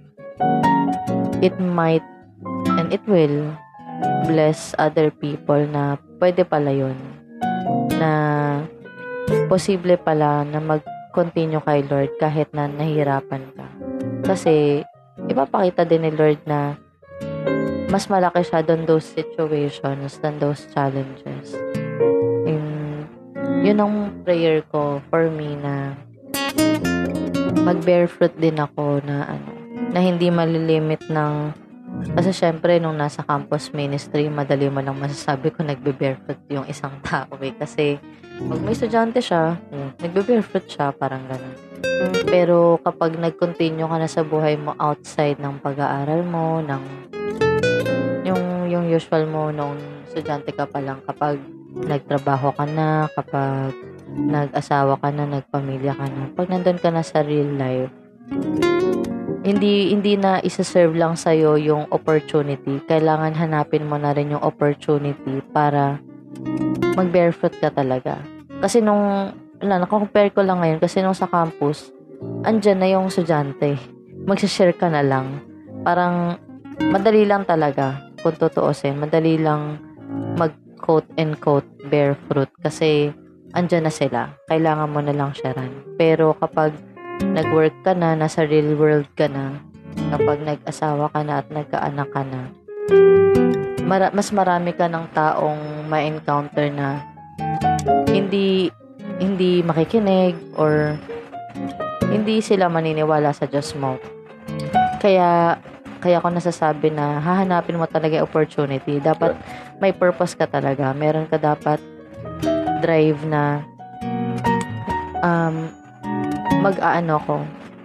it 1.42 1.56
might 1.58 2.04
and 2.78 2.92
it 2.94 3.02
will 3.08 3.50
bless 4.28 4.76
other 4.76 5.08
people 5.08 5.58
na 5.70 5.96
pwede 6.20 6.44
pala 6.46 6.70
yun. 6.70 6.98
Na 7.96 8.10
posible 9.50 9.96
pala 9.98 10.46
na 10.46 10.60
mag-continue 10.62 11.62
kay 11.62 11.82
Lord 11.86 12.10
kahit 12.20 12.50
na 12.52 12.68
nahihirapan 12.68 13.42
ka. 13.56 13.66
Kasi 14.26 14.84
ipapakita 15.26 15.88
din 15.88 16.06
ni 16.06 16.12
Lord 16.12 16.42
na 16.44 16.76
mas 17.90 18.10
malaki 18.10 18.42
siya 18.42 18.66
than 18.66 18.86
those 18.86 19.06
situations, 19.06 20.18
than 20.18 20.38
those 20.42 20.66
challenges. 20.74 21.54
And 22.46 23.06
yun 23.62 23.78
ang 23.78 24.22
prayer 24.26 24.62
ko 24.66 24.98
for 25.10 25.30
me 25.30 25.54
na 25.58 25.94
mag-bear 27.62 28.06
fruit 28.06 28.34
din 28.38 28.58
ako 28.58 29.02
na 29.02 29.38
ano, 29.38 29.50
na 29.90 29.98
hindi 30.02 30.30
malilimit 30.30 31.06
ng 31.10 31.54
kasi 32.12 32.34
syempre 32.34 32.76
nung 32.76 32.98
nasa 32.98 33.24
campus 33.24 33.72
ministry, 33.72 34.28
madali 34.28 34.68
mo 34.68 34.82
lang 34.82 34.98
masasabi 34.98 35.54
ko 35.54 35.62
nagbe-bear 35.64 36.18
fruit 36.26 36.42
yung 36.50 36.66
isang 36.68 36.92
tao 37.00 37.32
eh. 37.40 37.54
Kasi 37.56 37.96
pag 38.36 38.60
may 38.60 38.76
estudyante 38.76 39.22
siya, 39.22 39.56
hmm, 39.56 40.02
nagbe-bear 40.04 40.42
fruit 40.44 40.66
siya, 40.68 40.92
parang 40.92 41.24
ganun. 41.24 41.56
Pero 42.28 42.76
kapag 42.84 43.16
nag-continue 43.16 43.88
ka 43.88 43.96
na 43.96 44.10
sa 44.10 44.20
buhay 44.26 44.60
mo 44.60 44.76
outside 44.76 45.40
ng 45.40 45.56
pag-aaral 45.64 46.20
mo, 46.26 46.60
ng 46.60 46.82
yung 48.86 49.02
usual 49.02 49.26
mo 49.26 49.50
nung 49.50 49.76
estudyante 50.06 50.54
ka 50.54 50.70
pa 50.70 50.78
lang 50.78 51.02
kapag 51.02 51.42
nagtrabaho 51.76 52.54
ka 52.54 52.64
na, 52.64 53.10
kapag 53.12 53.74
nag-asawa 54.14 54.96
ka 55.02 55.10
na, 55.10 55.26
nagpamilya 55.26 55.92
ka 55.98 56.06
na, 56.06 56.22
pag 56.32 56.46
nandun 56.48 56.78
ka 56.80 56.88
na 56.94 57.02
sa 57.02 57.20
real 57.26 57.50
life, 57.58 57.92
hindi 59.46 59.94
hindi 59.94 60.18
na 60.18 60.42
isa-serve 60.42 60.98
lang 60.98 61.14
sa 61.14 61.30
yung 61.30 61.86
opportunity. 61.94 62.82
Kailangan 62.90 63.38
hanapin 63.38 63.86
mo 63.86 63.94
na 63.94 64.10
rin 64.10 64.34
yung 64.34 64.42
opportunity 64.42 65.38
para 65.54 66.02
mag-bear 66.98 67.30
fruit 67.30 67.54
ka 67.62 67.70
talaga. 67.70 68.18
Kasi 68.58 68.82
nung 68.82 69.30
wala, 69.62 69.82
nakakompare 69.82 70.34
ko 70.34 70.44
lang 70.44 70.60
ngayon 70.60 70.80
kasi 70.82 71.00
nung 71.00 71.16
sa 71.16 71.28
campus, 71.28 71.92
andyan 72.44 72.80
na 72.80 72.88
yung 72.90 73.08
estudyante. 73.08 73.78
Magsishare 74.26 74.74
ka 74.74 74.90
na 74.90 75.00
lang. 75.04 75.40
Parang, 75.86 76.36
madali 76.90 77.24
lang 77.24 77.46
talaga, 77.46 78.05
kung 78.26 78.34
tutuusin. 78.34 78.98
Madali 78.98 79.38
lang 79.38 79.78
mag 80.34 80.50
quote 80.82 81.06
and 81.14 81.38
quote 81.38 81.66
bear 81.86 82.18
fruit 82.26 82.50
kasi 82.58 83.14
andyan 83.54 83.86
na 83.86 83.94
sila. 83.94 84.34
Kailangan 84.50 84.90
mo 84.90 84.98
na 84.98 85.14
lang 85.14 85.30
sharean. 85.30 85.70
Pero 85.94 86.34
kapag 86.42 86.74
nag-work 87.22 87.86
ka 87.86 87.94
na, 87.94 88.18
nasa 88.18 88.42
real 88.42 88.74
world 88.74 89.06
ka 89.14 89.30
na, 89.30 89.54
kapag 90.10 90.42
nag-asawa 90.42 91.06
ka 91.14 91.22
na 91.22 91.38
at 91.38 91.46
nagkaanak 91.54 92.10
ka 92.10 92.22
na, 92.26 92.40
mara- 93.86 94.10
mas 94.10 94.34
marami 94.34 94.74
ka 94.74 94.90
ng 94.90 95.06
taong 95.14 95.86
ma-encounter 95.86 96.66
na 96.74 97.06
hindi 98.10 98.74
hindi 99.22 99.62
makikinig 99.62 100.34
or 100.58 100.98
hindi 102.10 102.42
sila 102.42 102.66
maniniwala 102.66 103.30
sa 103.30 103.46
Diyos 103.46 103.72
mo. 103.78 103.96
Kaya 105.00 105.56
kaya 105.98 106.20
ko 106.20 106.28
nasasabi 106.28 106.92
na 106.92 107.18
hahanapin 107.18 107.80
mo 107.80 107.88
talaga 107.88 108.20
yung 108.20 108.28
opportunity. 108.28 109.00
Dapat 109.00 109.32
may 109.80 109.92
purpose 109.92 110.36
ka 110.36 110.44
talaga. 110.44 110.92
Meron 110.92 111.26
ka 111.26 111.40
dapat 111.40 111.80
drive 112.80 113.20
na 113.24 113.64
um, 115.20 115.68
mag-aano 116.60 117.16
ko, 117.24 117.36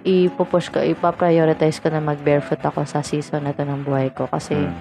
ipupush 0.04 0.74
ko, 0.74 0.82
ipaprioritize 0.82 1.80
ko 1.80 1.90
na 1.94 2.02
mag-barefoot 2.02 2.60
ako 2.62 2.84
sa 2.84 3.06
season 3.06 3.46
na 3.46 3.54
to 3.54 3.64
ng 3.64 3.86
buhay 3.86 4.10
ko. 4.12 4.26
Kasi, 4.28 4.58
Mm. 4.58 4.74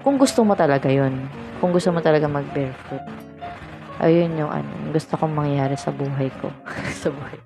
kung 0.00 0.16
gusto 0.16 0.46
mo 0.46 0.54
talaga 0.54 0.88
yon 0.88 1.28
kung 1.60 1.76
gusto 1.76 1.92
mo 1.92 2.00
talaga 2.00 2.24
mag-barefoot, 2.24 3.04
ayun 4.00 4.32
yung 4.32 4.48
ano, 4.48 4.70
gusto 4.94 5.12
kong 5.20 5.34
mangyari 5.36 5.76
sa 5.76 5.92
buhay 5.92 6.32
ko. 6.40 6.48
sa 7.04 7.12
buhay. 7.12 7.36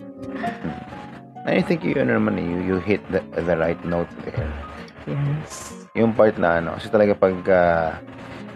I 1.45 1.61
think 1.61 1.85
you, 1.85 1.93
ano 2.01 2.17
naman, 2.17 2.41
you, 2.41 2.57
you 2.63 2.77
hit 2.81 3.05
the, 3.13 3.21
the 3.37 3.57
right 3.59 3.81
note 3.85 4.09
there. 4.25 4.49
Yes. 5.05 5.73
Yung 5.95 6.17
part 6.17 6.37
na 6.41 6.59
ano, 6.59 6.77
kasi 6.77 6.89
talaga 6.89 7.13
pag, 7.13 7.37
uh, 7.45 7.91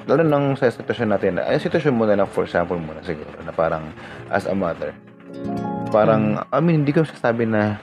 lalo 0.08 0.22
nang 0.24 0.56
sa 0.56 0.72
sitwasyon 0.72 1.08
natin, 1.12 1.32
ay 1.38 1.60
sitwasyon 1.60 1.94
mo 1.94 2.04
na 2.08 2.16
lang, 2.16 2.28
for 2.28 2.48
example 2.48 2.80
muna 2.80 3.04
siguro, 3.04 3.28
na 3.44 3.52
parang 3.52 3.92
as 4.32 4.48
a 4.48 4.56
mother, 4.56 4.96
parang, 5.92 6.40
I 6.48 6.58
mean, 6.64 6.82
hindi 6.84 6.92
ko 6.96 7.04
sasabi 7.04 7.44
na, 7.44 7.76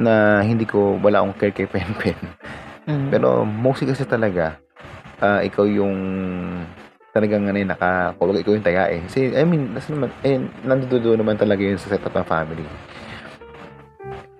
na 0.00 0.40
hindi 0.40 0.64
ko, 0.64 0.96
wala 0.96 1.20
akong 1.20 1.36
care 1.36 1.54
kay 1.54 1.68
Pen 1.68 1.92
Pen. 2.00 2.16
Mm. 2.88 3.08
Pero 3.12 3.44
mostly 3.44 3.92
kasi 3.92 4.08
talaga, 4.08 4.56
ah, 5.20 5.44
ikaw 5.44 5.68
yung 5.68 5.96
talagang 7.10 7.42
ano, 7.50 7.58
yung 7.58 7.72
nakakulog, 7.74 8.38
ikaw 8.40 8.54
yung 8.54 8.66
taya 8.66 8.86
eh. 8.90 9.02
Kasi, 9.04 9.34
I 9.34 9.42
mean, 9.42 9.74
nasa 9.74 9.90
naman, 9.90 10.14
eh, 10.22 10.38
nandududo 10.62 11.18
naman 11.18 11.34
talaga 11.36 11.60
yun 11.60 11.76
sa 11.76 11.90
setup 11.90 12.14
ng 12.14 12.26
family. 12.26 12.64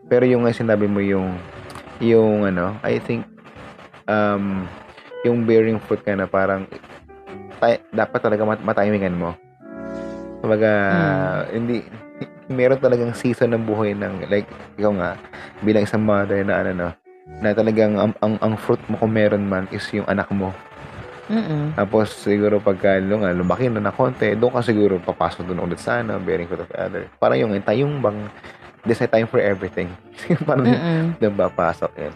Pero 0.07 0.25
yung 0.27 0.47
nga 0.47 0.55
sinabi 0.55 0.87
mo 0.87 1.03
yung, 1.03 1.35
yung 1.99 2.47
ano, 2.47 2.79
I 2.87 3.03
think, 3.03 3.27
um, 4.11 4.67
yung 5.23 5.47
bearing 5.47 5.79
fruit 5.79 6.03
ka 6.03 6.19
na 6.19 6.27
parang, 6.27 6.67
tay- 7.63 7.83
dapat 7.95 8.19
talaga 8.19 8.43
mat- 8.43 8.65
matimingan 8.67 9.15
mo. 9.15 9.31
Kumbaga, 10.41 10.71
hindi, 11.53 11.85
meron 12.51 12.81
talagang 12.81 13.15
season 13.15 13.55
ng 13.55 13.63
buhay 13.63 13.95
ng, 13.95 14.27
like, 14.27 14.49
ikaw 14.75 14.91
nga, 14.97 15.11
bilang 15.63 15.85
isang 15.87 16.03
mother 16.03 16.43
na 16.43 16.65
ano, 16.65 16.71
no, 16.75 16.91
na 17.39 17.55
talagang 17.55 17.95
ang, 17.95 18.13
ang, 18.19 18.35
ang 18.43 18.55
fruit 18.59 18.81
mo 18.91 18.99
kung 18.99 19.13
meron 19.15 19.47
man 19.47 19.71
is 19.71 19.87
yung 19.95 20.09
anak 20.11 20.27
mo. 20.35 20.51
Mm-mm. 21.31 21.79
Tapos 21.79 22.11
siguro 22.11 22.59
pagka 22.59 22.99
lu- 22.99 23.23
nga, 23.23 23.31
lumaki 23.31 23.71
na 23.71 23.79
na 23.79 23.95
konti, 23.95 24.35
doon 24.35 24.51
ka 24.51 24.67
siguro 24.67 24.99
papasok 24.99 25.47
doon 25.47 25.63
ulit 25.63 25.79
sa 25.79 26.03
ano, 26.03 26.19
bearing 26.19 26.51
fruit 26.51 26.67
of 26.67 26.73
other. 26.75 27.07
Parang 27.23 27.39
yung 27.39 27.55
tayong 27.63 28.03
bang 28.03 28.27
there's 28.83 28.99
a 28.99 29.07
time 29.07 29.31
for 29.31 29.39
everything. 29.39 29.93
Parang 30.49 30.67
Mm-mm. 30.67 31.21
doon 31.23 31.35
ba 31.39 31.47
pasok 31.47 31.93
yun. 31.95 32.15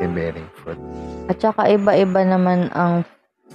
Yung 0.00 0.12
bearing 0.12 0.48
fruit. 0.56 0.80
At 1.28 1.36
saka 1.38 1.68
iba-iba 1.68 2.20
naman 2.24 2.72
ang 2.72 3.04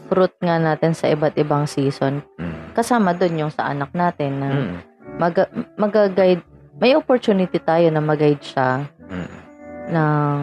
fruit 0.05 0.34
nga 0.39 0.62
natin 0.62 0.93
sa 0.93 1.10
iba't 1.10 1.34
ibang 1.36 1.65
season. 1.65 2.21
Mm. 2.38 2.77
Kasama 2.77 3.12
doon 3.12 3.47
yung 3.47 3.53
sa 3.53 3.67
anak 3.67 3.89
natin 3.91 4.31
na 4.38 4.49
Mm. 4.53 4.77
mag 5.17 5.36
mag-guide. 5.75 6.43
May 6.75 6.93
opportunity 6.93 7.58
tayo 7.58 7.88
na 7.89 8.03
mag-guide 8.03 8.43
siya 8.43 8.86
Mm. 9.10 9.29
ng 9.89 10.38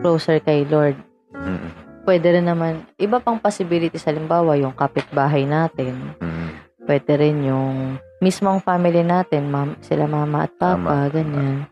closer 0.00 0.40
kay 0.40 0.64
Lord. 0.64 0.96
Mm. 1.34 1.68
Pwede 2.00 2.26
rin 2.32 2.48
naman, 2.48 2.88
iba 2.96 3.20
pang 3.20 3.36
possibility 3.36 4.00
sa 4.00 4.10
limbawa, 4.10 4.56
yung 4.56 4.72
kapitbahay 4.72 5.44
natin. 5.44 6.16
Mm. 6.16 6.48
Pwede 6.88 7.12
rin 7.14 7.44
yung 7.44 8.00
mismong 8.18 8.64
family 8.64 9.04
natin, 9.04 9.52
mam, 9.52 9.76
sila 9.84 10.08
mama 10.08 10.48
at 10.48 10.52
papa, 10.56 11.06
Tama. 11.06 11.12
ganyan. 11.12 11.68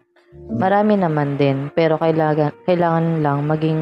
Marami 0.49 0.97
naman 0.97 1.37
din, 1.37 1.69
pero 1.73 2.01
kailangan, 2.01 2.53
kailangan 2.64 3.21
lang 3.21 3.45
maging 3.47 3.81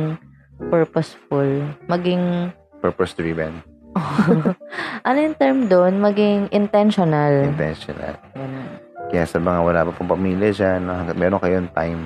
purposeful, 0.71 1.47
maging, 1.91 2.51
Purpose 2.77 3.17
driven. 3.17 3.65
ano 5.09 5.19
yung 5.19 5.37
term 5.41 5.59
doon? 5.67 5.99
Maging 5.99 6.53
intentional. 6.53 7.49
Intentional. 7.49 8.15
Ganun. 8.37 8.69
Kaya 9.09 9.25
sa 9.25 9.39
mga 9.41 9.61
wala 9.63 9.81
pa 9.89 9.93
pong 9.97 10.13
pamilya 10.13 10.51
dyan, 10.53 10.81
hanggat 10.87 11.17
meron 11.17 11.41
kayong 11.41 11.71
time, 11.73 12.01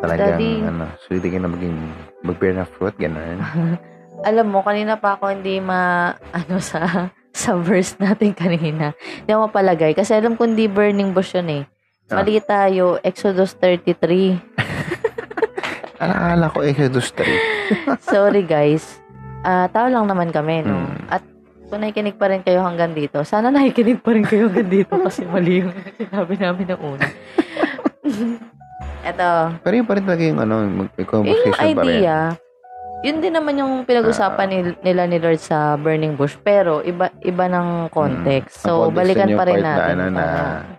talagang, 0.00 0.38
Daddy. 0.38 0.62
ano, 0.62 0.84
ka 0.96 1.38
na 1.38 1.50
maging, 1.50 1.76
mag-bear 2.22 2.54
na 2.54 2.66
fruit, 2.66 2.94
gano'n. 2.96 3.38
Alam 4.28 4.46
mo, 4.50 4.66
kanina 4.66 4.98
pa 4.98 5.14
ako 5.14 5.30
hindi 5.30 5.62
ma, 5.62 6.10
ano 6.34 6.58
sa, 6.58 7.10
sa 7.34 7.54
verse 7.54 7.94
natin 8.02 8.34
kanina. 8.34 8.94
Hindi 8.94 9.30
ako 9.30 9.50
mapalagay. 9.50 9.94
Kasi 9.94 10.18
alam 10.18 10.34
ko 10.34 10.42
hindi 10.42 10.66
burning 10.66 11.14
bush 11.14 11.38
yun 11.38 11.62
eh. 11.62 11.62
Ah. 12.08 12.24
Mali 12.24 12.40
tayo, 12.40 12.96
Exodus 13.04 13.52
33. 13.60 14.40
Akala 16.00 16.48
ko 16.54 16.64
Exodus 16.64 17.12
3. 17.12 18.00
Sorry 18.12 18.48
guys. 18.48 18.96
Ah, 19.44 19.68
tao 19.68 19.92
lang 19.92 20.08
naman 20.08 20.32
kami, 20.32 20.64
no? 20.64 20.88
Mm. 20.88 21.04
At 21.12 21.20
kung 21.68 21.84
nakikinig 21.84 22.16
pa 22.16 22.32
rin 22.32 22.40
kayo 22.40 22.64
hanggang 22.64 22.96
dito, 22.96 23.20
sana 23.28 23.52
nakikinig 23.52 24.00
pa 24.00 24.16
rin 24.16 24.24
kayo 24.24 24.48
hanggang 24.48 24.72
dito 24.72 24.96
kasi 25.04 25.28
mali 25.28 25.60
yung 25.60 25.72
sinabi 25.94 26.34
namin 26.40 26.66
ng 26.72 26.80
una. 26.80 27.06
Eto, 29.04 29.28
Pero 29.60 29.74
yun 29.76 29.86
pa 29.86 29.94
rin 29.94 30.04
talaga 30.04 30.24
yung, 30.24 30.40
ano, 30.40 30.54
mag- 30.64 30.88
yun 30.90 30.96
yung 30.96 31.10
conversation 31.12 31.52
pa 31.52 31.60
rin. 31.60 31.76
idea. 31.76 32.16
Yun 32.98 33.22
din 33.22 33.30
naman 33.30 33.54
yung 33.54 33.72
pinag-usapan 33.84 34.48
nil- 34.48 34.80
nila 34.82 35.04
ni 35.04 35.20
Lord 35.20 35.38
sa 35.38 35.76
Burning 35.76 36.16
Bush, 36.16 36.34
pero 36.40 36.80
iba 36.82 37.12
iba 37.20 37.46
ng 37.46 37.92
context. 37.92 38.58
Mm. 38.58 38.62
So, 38.64 38.88
context 38.88 38.96
balikan 38.96 39.30
pa 39.36 39.44
rin 39.44 39.54
part 39.54 39.62
na, 39.62 39.70
natin. 39.70 39.92
ano, 39.92 40.04
na, 40.08 40.24
na 40.24 40.77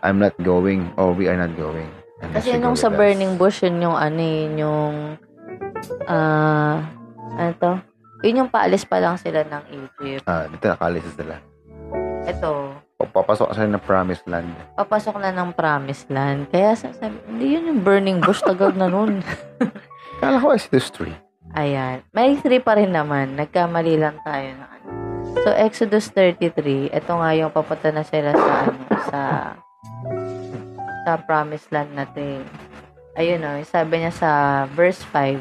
I'm 0.00 0.18
not 0.18 0.36
going 0.40 0.92
or 0.96 1.16
we 1.16 1.28
are 1.28 1.36
not 1.36 1.56
going. 1.56 1.88
Kasi 2.32 2.56
nung 2.56 2.76
sa 2.76 2.88
us. 2.88 2.96
Burning 2.96 3.36
Bush, 3.36 3.64
yun 3.64 3.80
yung 3.80 3.96
ano 3.96 4.20
yun 4.20 4.54
yung 4.56 4.94
ah 6.08 6.80
ano 7.34 7.50
to? 7.56 7.72
Yun 8.24 8.44
yung 8.44 8.50
paalis 8.50 8.84
pa 8.84 9.00
lang 9.00 9.20
sila 9.20 9.44
ng 9.44 9.62
Egypt. 9.70 10.24
Ah, 10.24 10.48
dito 10.48 10.64
nakalis 10.64 11.04
sila. 11.12 11.36
Ito, 12.24 12.72
O, 12.94 13.04
papasok 13.04 13.52
sila 13.52 13.68
ng 13.68 13.84
promised 13.84 14.24
land. 14.24 14.48
papasok 14.78 15.20
na 15.20 15.28
ng 15.28 15.52
promised 15.52 16.08
land. 16.08 16.48
Kaya 16.48 16.72
sa- 16.72 16.94
sabi, 16.94 17.20
hindi 17.26 17.58
yun 17.58 17.68
yung 17.68 17.82
burning 17.84 18.22
bush, 18.22 18.40
tagal 18.40 18.72
na 18.72 18.88
nun. 18.88 19.20
Kala 20.22 20.40
ko 20.40 20.54
Exodus 20.54 20.88
3. 20.94 21.12
Ayan. 21.52 22.00
May 22.10 22.38
3 22.38 22.64
pa 22.64 22.78
rin 22.78 22.88
naman. 22.88 23.36
Nagkamali 23.36 23.98
lang 23.98 24.16
tayo 24.24 24.46
na 24.56 24.64
ano. 24.64 24.73
So, 25.42 25.50
Exodus 25.50 26.06
33, 26.14 26.94
ito 26.94 27.12
nga 27.18 27.30
yung 27.34 27.50
papunta 27.50 27.90
na 27.90 28.06
sila 28.06 28.30
sa 28.30 28.52
ano, 28.70 28.84
sa 29.10 29.20
sa 31.04 31.20
promised 31.20 31.68
land 31.68 31.92
natin. 31.92 32.46
Ayun 33.14 33.44
o, 33.46 33.60
sabi 33.62 34.02
niya 34.02 34.10
sa 34.10 34.30
verse 34.72 35.04
5, 35.12 35.38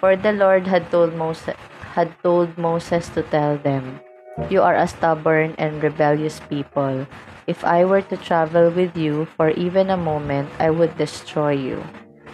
For 0.00 0.16
the 0.16 0.32
Lord 0.34 0.66
had 0.66 0.88
told 0.90 1.14
Moses, 1.14 1.54
had 1.94 2.10
told 2.22 2.56
Moses 2.58 3.06
to 3.14 3.22
tell 3.28 3.60
them, 3.60 4.00
You 4.46 4.62
are 4.62 4.78
a 4.78 4.86
stubborn 4.86 5.58
and 5.58 5.82
rebellious 5.82 6.38
people. 6.46 7.06
If 7.50 7.66
I 7.66 7.82
were 7.82 8.02
to 8.06 8.16
travel 8.18 8.70
with 8.70 8.94
you 8.94 9.26
for 9.34 9.50
even 9.54 9.90
a 9.90 9.98
moment, 9.98 10.50
I 10.62 10.70
would 10.70 10.94
destroy 10.94 11.58
you. 11.58 11.82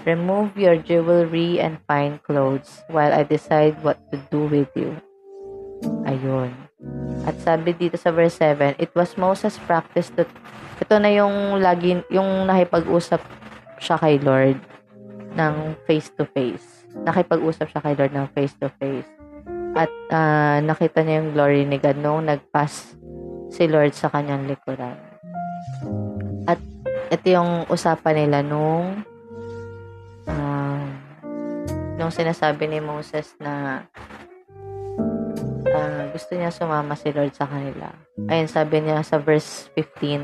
Remove 0.05 0.53
your 0.57 0.77
jewelry 0.77 1.61
and 1.61 1.81
fine 1.89 2.21
clothes 2.21 2.85
while 2.93 3.09
I 3.09 3.25
decide 3.25 3.81
what 3.81 3.97
to 4.13 4.21
do 4.29 4.45
with 4.53 4.69
you. 4.77 5.01
Ayun. 6.05 6.64
At 7.25 7.37
sabi 7.41 7.73
dito 7.73 7.97
sa 7.97 8.13
verse 8.13 8.37
7, 8.37 8.77
it 8.77 8.93
was 8.93 9.17
Moses' 9.17 9.57
practice 9.65 10.13
to 10.15 10.29
ito 10.75 10.95
na 10.99 11.11
yung 11.15 11.63
lagi 11.63 12.03
yung 12.11 12.51
nakipag-usap 12.51 13.23
siya 13.79 13.97
kay 13.97 14.19
Lord 14.19 14.59
ng 15.35 15.55
face 15.87 16.11
to 16.19 16.27
face. 16.35 16.87
Nakipag-usap 16.95 17.71
siya 17.71 17.81
kay 17.83 17.95
Lord 17.95 18.13
ng 18.15 18.29
face 18.35 18.55
to 18.59 18.69
face. 18.79 19.07
At 19.75 19.91
ah, 20.11 20.59
nakita 20.63 21.03
niya 21.03 21.23
yung 21.23 21.31
glory 21.35 21.67
ni 21.67 21.79
God 21.79 21.99
nung 21.99 22.27
nag-pass 22.27 22.95
si 23.51 23.65
Lord 23.71 23.95
sa 23.95 24.11
kanyang 24.11 24.51
likuran. 24.51 24.99
At 26.47 26.59
ito 27.11 27.27
yung 27.31 27.67
usapan 27.71 28.27
nila 28.27 28.43
nung 28.43 29.03
um, 30.27 30.83
nung 31.99 32.11
sinasabi 32.15 32.67
ni 32.67 32.79
Moses 32.83 33.35
na 33.39 33.87
ah, 35.71 35.94
gusto 36.15 36.39
niya 36.39 36.55
sumama 36.55 36.95
si 36.95 37.11
Lord 37.11 37.35
sa 37.35 37.51
kanila. 37.51 37.91
Ayun, 38.31 38.47
sabi 38.47 38.87
niya 38.87 39.03
sa 39.03 39.19
verse 39.19 39.67
15, 39.75 40.23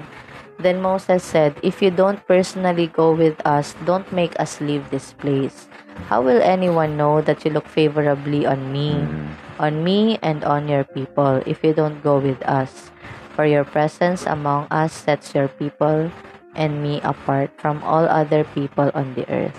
Then 0.62 0.78
Moses 0.78 1.24
said, 1.26 1.56
If 1.66 1.82
you 1.82 1.90
don't 1.90 2.22
personally 2.30 2.86
go 2.86 3.10
with 3.16 3.34
us, 3.42 3.74
don't 3.88 4.06
make 4.14 4.38
us 4.38 4.62
leave 4.62 4.86
this 4.94 5.16
place. 5.18 5.66
How 6.06 6.22
will 6.22 6.38
anyone 6.38 6.94
know 7.00 7.24
that 7.24 7.42
you 7.42 7.50
look 7.50 7.66
favorably 7.66 8.44
on 8.46 8.70
me, 8.70 9.00
Mm. 9.00 9.26
on 9.58 9.74
me 9.82 10.20
and 10.22 10.44
on 10.44 10.68
your 10.68 10.84
people, 10.84 11.40
if 11.48 11.64
you 11.64 11.72
don't 11.72 12.04
go 12.04 12.20
with 12.20 12.38
us? 12.44 12.92
For 13.34 13.48
your 13.48 13.64
presence 13.64 14.28
among 14.28 14.68
us 14.68 14.92
sets 14.92 15.32
your 15.32 15.48
people 15.48 16.12
and 16.52 16.84
me 16.84 17.00
apart 17.02 17.56
from 17.56 17.80
all 17.80 18.04
other 18.04 18.44
people 18.52 18.92
on 18.92 19.16
the 19.16 19.24
earth. 19.32 19.56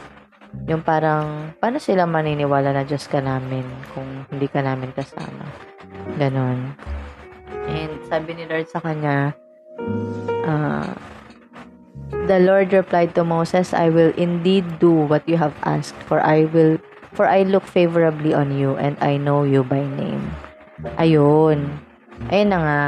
Yung 0.70 0.86
parang, 0.86 1.58
paano 1.58 1.82
sila 1.82 2.06
maniniwala 2.06 2.78
na 2.78 2.86
Diyos 2.86 3.10
ka 3.10 3.24
namin 3.26 3.66
kung 3.98 4.30
hindi 4.30 4.46
ka 4.46 4.62
namin 4.62 4.94
kasama? 4.94 5.71
Ganon. 6.18 6.76
And 7.70 7.94
sabi 8.10 8.36
ni 8.36 8.46
Lord 8.50 8.68
sa 8.68 8.82
kanya, 8.82 9.36
ah, 10.46 10.92
The 12.12 12.38
Lord 12.44 12.70
replied 12.76 13.16
to 13.16 13.24
Moses, 13.24 13.74
I 13.74 13.90
will 13.90 14.14
indeed 14.20 14.68
do 14.80 14.92
what 14.92 15.26
you 15.26 15.40
have 15.40 15.56
asked, 15.64 15.98
for 16.06 16.20
I 16.22 16.46
will, 16.52 16.78
for 17.16 17.26
I 17.26 17.44
look 17.44 17.64
favorably 17.66 18.36
on 18.36 18.54
you, 18.54 18.76
and 18.78 19.00
I 19.02 19.18
know 19.18 19.44
you 19.44 19.64
by 19.64 19.82
name. 19.82 20.30
Ayun. 21.00 21.72
Ayun 22.30 22.50
na 22.52 22.60
nga. 22.62 22.82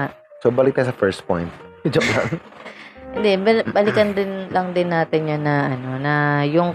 So, 0.44 0.52
balik 0.52 0.76
tayo 0.78 0.92
sa 0.92 0.96
first 0.96 1.26
point. 1.26 1.50
Joke 1.94 2.08
lang. 2.14 2.30
Hindi, 3.14 3.32
bal- 3.42 3.68
balikan 3.72 4.12
din 4.12 4.50
lang 4.52 4.74
din 4.76 4.90
natin 4.92 5.30
yun 5.30 5.44
na 5.46 5.72
ano, 5.72 5.90
na 6.02 6.14
yung 6.46 6.74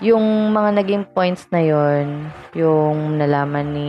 yung 0.00 0.52
mga 0.52 0.84
naging 0.84 1.04
points 1.16 1.48
na 1.48 1.64
yon 1.64 2.28
yung 2.52 3.16
nalaman 3.16 3.72
ni 3.72 3.86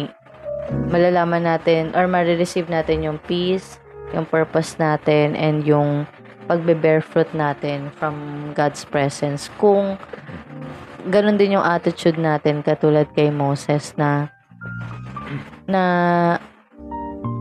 malalaman 0.91 1.47
natin 1.47 1.91
or 1.95 2.07
marireceive 2.07 2.67
natin 2.67 3.03
yung 3.03 3.19
peace, 3.27 3.79
yung 4.11 4.27
purpose 4.27 4.75
natin, 4.79 5.35
and 5.35 5.63
yung 5.67 6.07
pagbe-bear 6.47 7.03
fruit 7.03 7.27
natin 7.35 7.91
from 7.99 8.15
God's 8.55 8.87
presence. 8.87 9.51
Kung 9.59 9.99
ganun 11.07 11.39
din 11.39 11.59
yung 11.59 11.63
attitude 11.63 12.19
natin 12.19 12.63
katulad 12.63 13.07
kay 13.15 13.31
Moses 13.31 13.95
na 13.95 14.31
na 15.67 15.83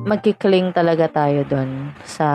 magkikling 0.07 0.71
talaga 0.71 1.11
tayo 1.11 1.43
doon 1.47 1.91
sa 2.07 2.29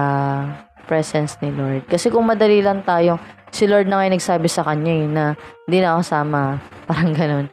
presence 0.88 1.40
ni 1.40 1.56
Lord. 1.56 1.88
Kasi 1.88 2.12
kung 2.12 2.28
madali 2.28 2.60
lang 2.60 2.84
tayo, 2.84 3.16
si 3.52 3.64
Lord 3.68 3.88
na 3.88 4.04
ngayon 4.04 4.20
nagsabi 4.20 4.48
sa 4.52 4.68
kanya 4.68 4.92
eh, 4.92 5.08
na 5.08 5.24
hindi 5.68 5.80
na 5.80 5.96
ako 5.96 6.02
sama. 6.04 6.60
Parang 6.88 7.16
ganun. 7.16 7.48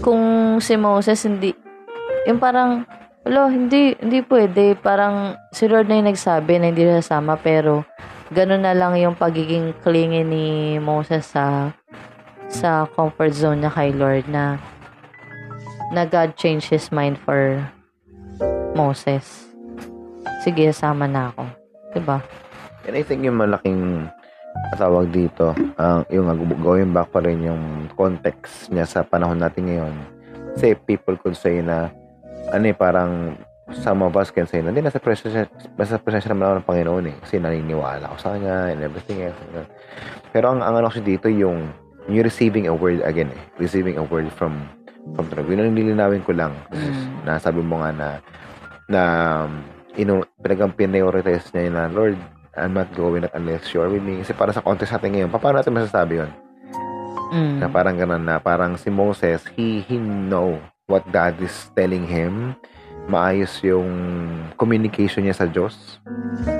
Kung 0.00 0.22
si 0.64 0.76
Moses 0.80 1.20
hindi, 1.28 1.52
yung 2.28 2.40
parang, 2.40 2.84
wala, 3.24 3.48
hindi, 3.52 3.96
hindi 4.00 4.20
pwede. 4.24 4.76
Parang 4.76 5.36
si 5.52 5.68
Lord 5.68 5.88
na 5.88 6.00
yung 6.00 6.10
nagsabi 6.12 6.60
na 6.60 6.72
hindi 6.72 6.84
na 6.84 7.04
sama, 7.04 7.36
pero 7.36 7.84
ganun 8.30 8.62
na 8.62 8.76
lang 8.76 8.94
yung 8.96 9.18
pagiging 9.18 9.74
clingy 9.82 10.22
ni 10.22 10.46
Moses 10.78 11.26
sa 11.26 11.74
sa 12.50 12.86
comfort 12.98 13.30
zone 13.30 13.62
niya 13.62 13.70
kay 13.70 13.94
Lord 13.94 14.26
na 14.26 14.58
na 15.94 16.06
God 16.06 16.34
changed 16.38 16.70
his 16.70 16.90
mind 16.94 17.18
for 17.22 17.58
Moses. 18.74 19.50
Sige, 20.42 20.70
sama 20.70 21.10
na 21.10 21.34
ako. 21.34 21.44
Diba? 21.94 22.18
And 22.86 22.94
I 22.94 23.02
think 23.02 23.26
yung 23.26 23.38
malaking 23.38 24.06
tawag 24.78 25.10
dito, 25.10 25.52
ang 25.74 26.06
yung 26.08 26.30
ag- 26.30 26.62
going 26.62 26.90
back 26.94 27.10
pa 27.10 27.20
rin 27.22 27.42
yung 27.42 27.90
context 27.98 28.70
niya 28.70 28.86
sa 28.86 29.02
panahon 29.02 29.42
natin 29.42 29.66
ngayon. 29.66 29.94
Kasi 30.54 30.74
people 30.86 31.18
could 31.18 31.34
say 31.34 31.58
na, 31.62 31.90
ano 32.48 32.64
eh, 32.64 32.76
parang 32.76 33.36
some 33.70 34.02
of 34.02 34.16
us 34.18 34.34
can 34.34 34.46
say 34.50 34.58
hindi, 34.58 34.82
nasa 34.82 34.98
presensya, 34.98 35.46
nasa 35.78 36.00
presensya 36.00 36.34
naman 36.34 36.44
ako 36.46 36.54
ng 36.56 36.68
Panginoon 36.68 37.06
eh. 37.12 37.16
Kasi 37.22 37.38
naniniwala 37.38 38.10
ako 38.10 38.16
sa 38.18 38.30
Kanya 38.34 38.74
and 38.74 38.80
everything 38.82 39.22
else. 39.22 39.38
Pero 40.34 40.50
ang, 40.50 40.60
ang 40.64 40.80
ano 40.80 40.90
kasi 40.90 41.02
dito, 41.02 41.30
yung, 41.30 41.70
yung 42.10 42.24
receiving 42.26 42.66
a 42.66 42.74
word 42.74 43.02
again 43.06 43.30
eh. 43.30 43.42
Receiving 43.62 43.98
a 44.00 44.04
word 44.06 44.26
from 44.34 44.66
from 45.16 45.26
the 45.30 45.34
Lord. 45.38 45.48
Yun 45.48 45.64
ang 45.64 45.76
nilinawin 45.76 46.22
ko 46.26 46.32
lang. 46.34 46.52
Mm. 46.74 47.24
Na 47.24 47.40
sabi 47.40 47.62
mo 47.62 47.80
nga 47.80 47.90
na, 47.94 48.08
na, 48.90 49.02
ino, 49.96 50.26
pinagang 50.42 50.74
prioritize 50.74 51.48
niya 51.54 51.62
yun 51.70 51.74
na, 51.76 51.86
Lord, 51.88 52.16
I'm 52.58 52.74
not 52.74 52.90
going 52.98 53.24
unless 53.32 53.70
you're 53.70 53.88
with 53.88 54.02
me. 54.02 54.20
Kasi 54.20 54.34
para 54.34 54.50
sa 54.50 54.60
context 54.60 54.92
natin 54.92 55.14
ngayon, 55.14 55.30
paano 55.30 55.62
natin 55.62 55.76
masasabi 55.76 56.26
yun? 56.26 56.30
Mm. 57.30 57.56
Na 57.62 57.66
parang 57.70 57.94
ganun 57.94 58.24
na, 58.26 58.42
parang 58.42 58.74
si 58.74 58.90
Moses, 58.90 59.46
he, 59.54 59.86
he 59.86 59.96
know 59.96 60.58
what 60.90 61.06
God 61.14 61.38
is 61.38 61.54
telling 61.78 62.04
him. 62.10 62.58
Maayos 63.06 63.62
yung 63.62 63.88
communication 64.58 65.24
niya 65.24 65.38
sa 65.38 65.46
Diyos. 65.46 66.02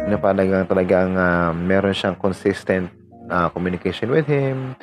Na 0.07 0.14
parang 0.16 0.66
talagang 0.71 1.19
ah, 1.19 1.51
meron 1.51 1.93
siyang 1.93 2.14
consistent 2.14 2.88
ah, 3.31 3.49
communication 3.51 4.11
with 4.11 4.27
Him. 4.27 4.75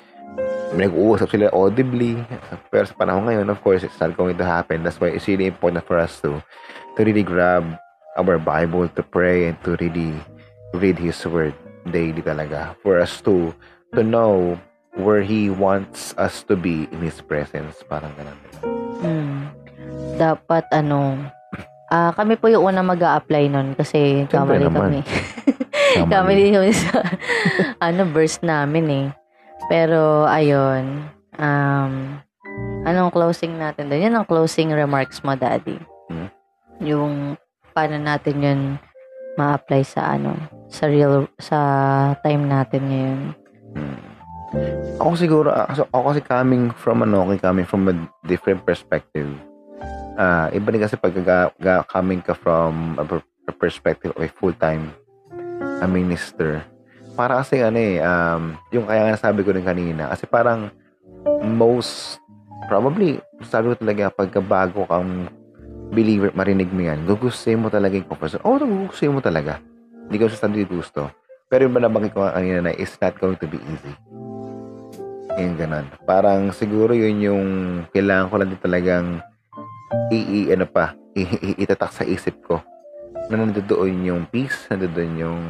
Nag-uusap 0.77 1.27
sila 1.27 1.51
audibly. 1.51 2.23
Pero 2.71 2.83
sa 2.87 2.95
panahon 2.95 3.27
ngayon, 3.27 3.47
of 3.51 3.59
course, 3.59 3.83
it's 3.83 3.99
not 3.99 4.15
going 4.15 4.39
to 4.39 4.47
happen. 4.47 4.83
That's 4.83 4.99
why 4.99 5.11
it's 5.11 5.27
really 5.27 5.47
important 5.51 5.83
for 5.83 5.99
us 5.99 6.19
to 6.23 6.39
to 6.95 6.99
really 7.03 7.23
grab 7.23 7.63
our 8.15 8.39
Bible, 8.39 8.87
to 8.95 9.03
pray, 9.03 9.51
and 9.51 9.57
to 9.67 9.75
really 9.77 10.15
read 10.75 10.97
His 10.97 11.19
Word 11.27 11.53
daily 11.87 12.23
talaga. 12.23 12.79
For 12.83 12.99
us 12.99 13.19
to 13.27 13.51
to 13.95 14.01
know 14.03 14.55
where 14.95 15.21
He 15.21 15.51
wants 15.51 16.15
us 16.15 16.43
to 16.47 16.55
be 16.55 16.87
in 16.91 16.99
His 17.03 17.19
presence. 17.19 17.83
Parang 17.87 18.11
ganun. 18.15 18.86
Dapat 20.17 20.65
ano, 20.73 21.29
ah 21.87 22.11
kami 22.11 22.35
po 22.35 22.49
yung 22.51 22.67
una 22.67 22.81
mag 22.83 22.99
apply 22.99 23.47
nun 23.47 23.77
kasi 23.77 24.25
Siyempre 24.27 24.59
kamali 24.59 24.65
naman. 24.65 24.81
kami. 24.97 24.99
kamali 26.11 26.45
kami 26.51 26.71
sa 26.73 26.99
ano, 27.87 28.01
verse 28.09 28.41
namin 28.41 28.85
eh. 28.89 29.07
Pero, 29.67 30.23
ayun. 30.23 31.03
Um, 31.35 32.23
anong 32.87 33.11
closing 33.11 33.59
natin 33.59 33.91
doon? 33.91 34.05
Yan 34.07 34.15
ang 34.15 34.27
closing 34.27 34.71
remarks 34.71 35.19
mo, 35.21 35.35
Daddy. 35.35 35.75
Hmm. 36.07 36.31
Yung 36.79 37.13
paano 37.75 37.99
natin 37.99 38.35
yun 38.39 38.61
ma-apply 39.37 39.85
sa 39.85 40.17
ano, 40.17 40.33
sa 40.71 40.89
real, 40.89 41.29
sa 41.37 41.59
time 42.25 42.47
natin 42.47 42.81
ngayon. 42.89 43.21
Hmm. 43.75 43.99
Ako 44.97 45.13
siguro, 45.13 45.49
ako 45.93 46.03
kasi 46.15 46.21
coming 46.25 46.71
from 46.73 47.05
ano, 47.05 47.27
okay, 47.27 47.37
coming 47.37 47.67
from 47.67 47.85
a 47.91 47.95
different 48.25 48.63
perspective. 48.65 49.29
Ah, 50.17 50.49
iba 50.49 50.73
din 50.73 50.81
kasi 50.81 50.97
pag 50.97 51.13
ga- 51.13 51.85
coming 51.85 52.25
ka 52.25 52.33
from 52.33 52.97
a, 52.97 53.05
per- 53.05 53.21
a 53.45 53.53
perspective 53.53 54.09
of 54.17 54.25
a 54.25 54.29
full-time 54.33 54.89
a 55.77 55.85
minister. 55.85 56.65
Para 57.13 57.41
kasi 57.41 57.61
ano 57.61 57.77
eh, 57.77 58.01
um, 58.01 58.57
yung 58.73 58.89
kaya 58.89 59.13
nga 59.13 59.29
sabi 59.29 59.45
ko 59.45 59.53
rin 59.53 59.65
kanina, 59.65 60.09
kasi 60.09 60.25
parang 60.25 60.73
most, 61.41 62.21
probably, 62.65 63.21
sabi 63.45 63.73
ko 63.73 63.75
talaga, 63.77 64.09
pagka 64.09 64.41
bago 64.41 64.85
kang 64.89 65.29
believer, 65.93 66.33
marinig 66.33 66.69
mo 66.69 66.81
yan, 66.81 67.05
gugustuhin 67.05 67.61
mo 67.61 67.69
talaga 67.69 67.97
yung 67.97 68.09
comfort. 68.09 68.41
Oo, 68.41 68.57
oh, 68.57 68.65
gugustuhin 68.65 69.13
mo 69.13 69.21
talaga. 69.21 69.61
Hindi 70.09 70.17
ko 70.17 70.29
sa 70.29 70.45
sabi 70.45 70.65
gusto. 70.65 71.09
Pero 71.47 71.63
yung 71.63 71.75
ba 71.75 71.81
nabanggit 71.81 72.11
ko 72.11 72.25
nga 72.25 72.35
kanina 72.35 72.59
na 72.67 72.75
it's 72.75 72.99
not 72.99 73.15
going 73.21 73.39
to 73.39 73.47
be 73.47 73.61
easy. 73.71 73.93
Yung 75.37 75.55
ganun. 75.55 75.87
Parang 76.03 76.51
siguro 76.51 76.91
yun 76.91 77.23
yung 77.23 77.45
kailangan 77.93 78.27
ko 78.27 78.35
lang 78.35 78.49
din 78.51 78.61
talagang 78.61 79.07
i, 80.11 80.19
i- 80.19 80.49
ano 80.51 80.65
pa, 80.65 80.93
i, 81.13 81.23
i- 81.23 81.57
itatak 81.59 81.91
sa 81.91 82.03
isip 82.03 82.39
ko 82.43 82.59
na 83.27 83.39
nandoon 83.39 84.07
yung 84.07 84.23
peace, 84.27 84.67
nandoon 84.71 85.13
yung 85.17 85.41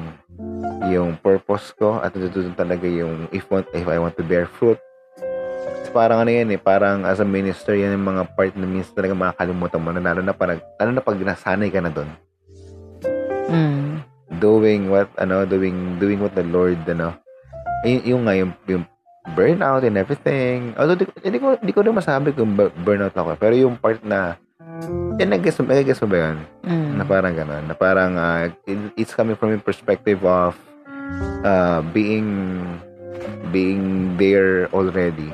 yung 0.87 1.09
purpose 1.17 1.73
ko 1.73 2.01
at 2.01 2.13
nandoon 2.13 2.53
talaga 2.53 2.85
yung 2.85 3.29
if 3.29 3.45
want 3.49 3.65
if 3.73 3.85
I 3.85 3.97
want 3.97 4.17
to 4.17 4.25
bear 4.25 4.45
fruit. 4.47 4.77
Kasi 5.77 5.89
parang 5.91 6.21
ano 6.21 6.29
yan 6.29 6.53
eh, 6.53 6.61
parang 6.61 7.05
as 7.05 7.21
a 7.21 7.27
minister, 7.27 7.73
yan 7.73 7.93
yung 7.93 8.07
mga 8.07 8.23
part 8.33 8.53
na 8.53 8.65
minsan 8.65 8.93
talaga 8.93 9.13
makakalimutan 9.13 9.81
mo 9.81 9.89
na 9.93 10.01
lalo 10.01 10.21
na 10.21 10.33
parang, 10.33 10.57
lalo 10.77 10.89
na 10.91 11.01
pag 11.01 11.17
nasanay 11.17 11.69
ka 11.69 11.81
na 11.81 11.93
doon 11.93 12.09
Mm. 13.47 14.03
doing 14.43 14.91
what 14.91 15.07
ano 15.15 15.47
doing 15.47 15.95
doing 16.03 16.19
what 16.19 16.35
the 16.35 16.43
Lord 16.43 16.83
ano 16.83 17.15
y- 17.87 18.03
yung 18.03 18.27
nga 18.27 18.35
yung, 18.35 18.51
yung 18.67 18.83
burnout 19.33 19.83
and 19.83 19.95
everything 19.95 20.71
although 20.75 20.95
di, 20.95 21.03
hindi 21.19 21.37
ko 21.37 21.57
hindi 21.57 21.73
ko 21.73 21.81
rin 21.81 21.91
masabi 21.91 22.31
kung 22.31 22.53
bu- 22.53 22.71
burnout 22.77 23.11
ako 23.11 23.35
pero 23.35 23.53
yung 23.53 23.75
part 23.75 23.99
na 24.01 24.39
yan 25.17 25.33
nag-guess 25.33 25.57
mo 25.57 25.67
nag-guess 25.67 25.99
mo 25.99 26.07
ba 26.07 26.19
yun 26.21 26.37
Mm. 26.63 26.91
na 26.95 27.03
parang 27.03 27.33
ganun 27.33 27.63
na 27.63 27.73
parang 27.73 28.13
it- 28.63 28.93
it's 28.95 29.11
coming 29.11 29.33
from 29.33 29.51
a 29.51 29.59
perspective 29.59 30.19
of 30.21 30.53
uh, 31.41 31.79
being 31.89 32.27
being 33.49 34.15
there 34.15 34.67
already 34.69 35.31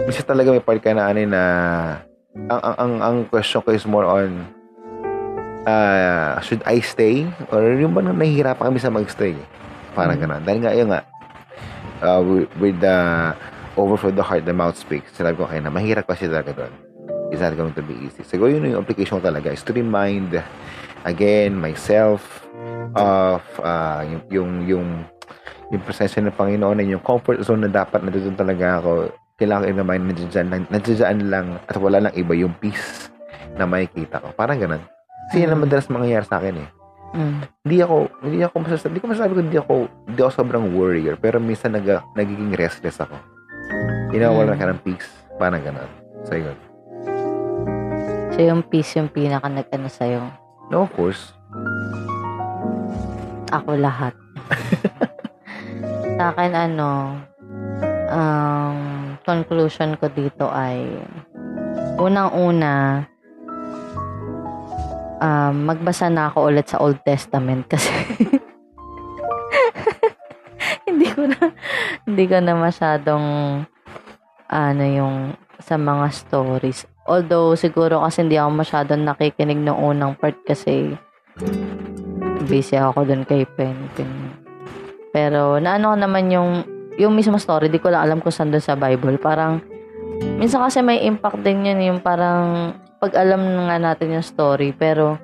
kasi 0.00 0.20
talaga 0.22 0.50
may 0.50 0.62
part 0.62 0.80
ka 0.80 0.92
na 0.92 1.08
ano 1.08 1.20
na 1.24 1.42
ang, 2.48 2.60
ang, 2.62 2.76
ang, 2.76 2.92
ang 3.00 3.16
question 3.26 3.60
ko 3.60 3.70
is 3.70 3.84
more 3.84 4.04
on 4.04 4.44
uh, 5.66 6.38
should 6.40 6.62
I 6.64 6.80
stay? 6.80 7.26
Or 7.50 7.60
yung 7.60 7.92
ba 7.92 8.00
na 8.00 8.14
nahihirapan 8.14 8.70
kami 8.70 8.80
sa 8.80 8.88
mag-stay? 8.88 9.34
Parang 9.92 10.16
Mm. 10.16 10.22
ganun. 10.22 10.42
Dahil 10.42 10.58
nga, 10.60 10.72
yun 10.72 10.88
nga, 10.88 11.00
uh, 12.02 12.20
with, 12.60 12.80
the 12.80 12.98
overflow 13.76 14.10
the 14.10 14.22
heart, 14.22 14.44
the 14.44 14.52
mouth 14.52 14.76
speaks. 14.76 15.12
Sinabi 15.14 15.36
ko 15.38 15.46
kayo 15.46 15.62
na 15.62 15.72
mahirap 15.72 16.08
kasi 16.08 16.26
talaga 16.26 16.52
doon. 16.52 16.72
It's 17.30 17.40
not 17.40 17.54
going 17.54 17.72
to 17.78 17.84
be 17.84 17.94
easy. 18.02 18.26
Siguro 18.26 18.50
yun 18.50 18.66
yung 18.66 18.82
application 18.82 19.22
ko 19.22 19.22
talaga 19.22 19.54
is 19.54 19.62
to 19.62 19.70
remind 19.70 20.34
again 21.06 21.54
myself 21.54 22.42
of 22.98 23.40
uh, 23.62 24.02
yung, 24.02 24.22
yung 24.28 24.50
yung 24.66 24.88
yung 25.70 25.82
presensya 25.86 26.18
ng 26.26 26.34
Panginoon 26.34 26.82
and 26.82 26.90
yung 26.90 27.04
comfort 27.06 27.38
zone 27.46 27.62
na 27.62 27.70
dapat 27.70 28.02
nandun 28.02 28.34
talaga 28.34 28.82
ako 28.82 29.14
kailangan 29.38 29.72
i-remind 29.72 30.04
na 30.04 30.12
nandiyan, 30.12 30.46
nandiyan 30.68 31.18
lang 31.32 31.46
at 31.64 31.78
wala 31.80 32.04
lang 32.04 32.12
iba 32.12 32.36
yung 32.36 32.52
peace 32.60 33.08
na 33.56 33.64
makikita 33.64 34.20
ko. 34.20 34.36
Parang 34.36 34.60
ganun. 34.60 34.82
Kasi 35.30 35.46
yan 35.46 35.56
ang 35.56 35.62
madalas 35.64 35.88
mangyayari 35.88 36.26
sa 36.28 36.36
akin 36.36 36.60
eh. 36.60 36.68
Mm. 37.10 37.42
Hindi 37.66 37.76
ako, 37.82 37.96
hindi 38.22 38.38
ako 38.40 38.54
masasabi, 38.62 38.88
hindi 38.90 39.02
ko 39.02 39.08
masasabi 39.10 39.32
ko 39.34 39.40
hindi 39.42 39.58
ako, 39.58 39.74
hindi 40.06 40.20
ako 40.22 40.30
sobrang 40.30 40.64
warrior, 40.78 41.14
pero 41.18 41.42
minsan 41.42 41.74
nag, 41.74 41.86
nagiging 42.14 42.54
restless 42.54 43.02
ako. 43.02 43.18
Inawala 44.14 44.54
Mm. 44.54 44.58
ka 44.58 44.66
ng 44.70 44.80
peace. 44.82 45.10
Parang 45.34 45.62
ganun. 45.62 45.90
So, 46.22 46.38
yun. 46.38 46.54
So, 48.30 48.38
yung 48.40 48.62
peace 48.62 48.94
yung 48.94 49.10
pinaka 49.10 49.50
nag-ano 49.50 49.90
sa'yo. 49.90 50.22
No, 50.70 50.86
of 50.86 50.92
course. 50.94 51.34
Ako 53.50 53.74
lahat. 53.74 54.14
Sa 56.14 56.30
akin, 56.30 56.52
ano, 56.54 57.18
ang 58.06 58.76
conclusion 59.24 59.98
ko 59.98 60.06
dito 60.06 60.46
ay, 60.46 60.84
unang-una, 61.98 63.02
um, 65.20 65.54
magbasa 65.68 66.08
na 66.08 66.32
ako 66.32 66.50
ulit 66.50 66.66
sa 66.66 66.80
Old 66.80 67.04
Testament 67.04 67.68
kasi 67.68 67.92
hindi 70.88 71.06
ko 71.12 71.28
na 71.28 71.52
hindi 72.08 72.24
ko 72.26 72.36
na 72.40 72.54
masyadong 72.56 73.26
ano 74.50 74.84
yung 74.84 75.16
sa 75.60 75.76
mga 75.76 76.10
stories. 76.10 76.88
Although 77.06 77.54
siguro 77.54 78.00
kasi 78.02 78.24
hindi 78.26 78.40
ako 78.40 78.50
masyadong 78.64 79.02
nakikinig 79.04 79.60
ng 79.60 79.76
unang 79.76 80.16
part 80.16 80.34
kasi 80.42 80.96
busy 82.48 82.80
ako 82.80 83.06
dun 83.06 83.22
kay 83.28 83.44
Penpen. 83.44 84.34
Pero 85.14 85.60
naano 85.60 85.94
ko 85.94 85.96
naman 86.00 86.32
yung 86.32 86.50
yung 86.98 87.16
mismo 87.16 87.40
story, 87.40 87.72
di 87.72 87.80
ko 87.80 87.88
lang 87.88 88.08
alam 88.08 88.18
kung 88.20 88.34
saan 88.34 88.52
dun 88.52 88.60
sa 88.60 88.76
Bible. 88.76 89.16
Parang 89.20 89.62
minsan 90.36 90.60
kasi 90.60 90.82
may 90.84 91.04
impact 91.06 91.40
din 91.40 91.64
yun 91.64 91.80
yung 91.80 92.00
parang 92.02 92.72
pag 93.00 93.16
alam 93.16 93.40
nga 93.66 93.80
natin 93.80 94.20
yung 94.20 94.26
story 94.26 94.76
pero 94.76 95.16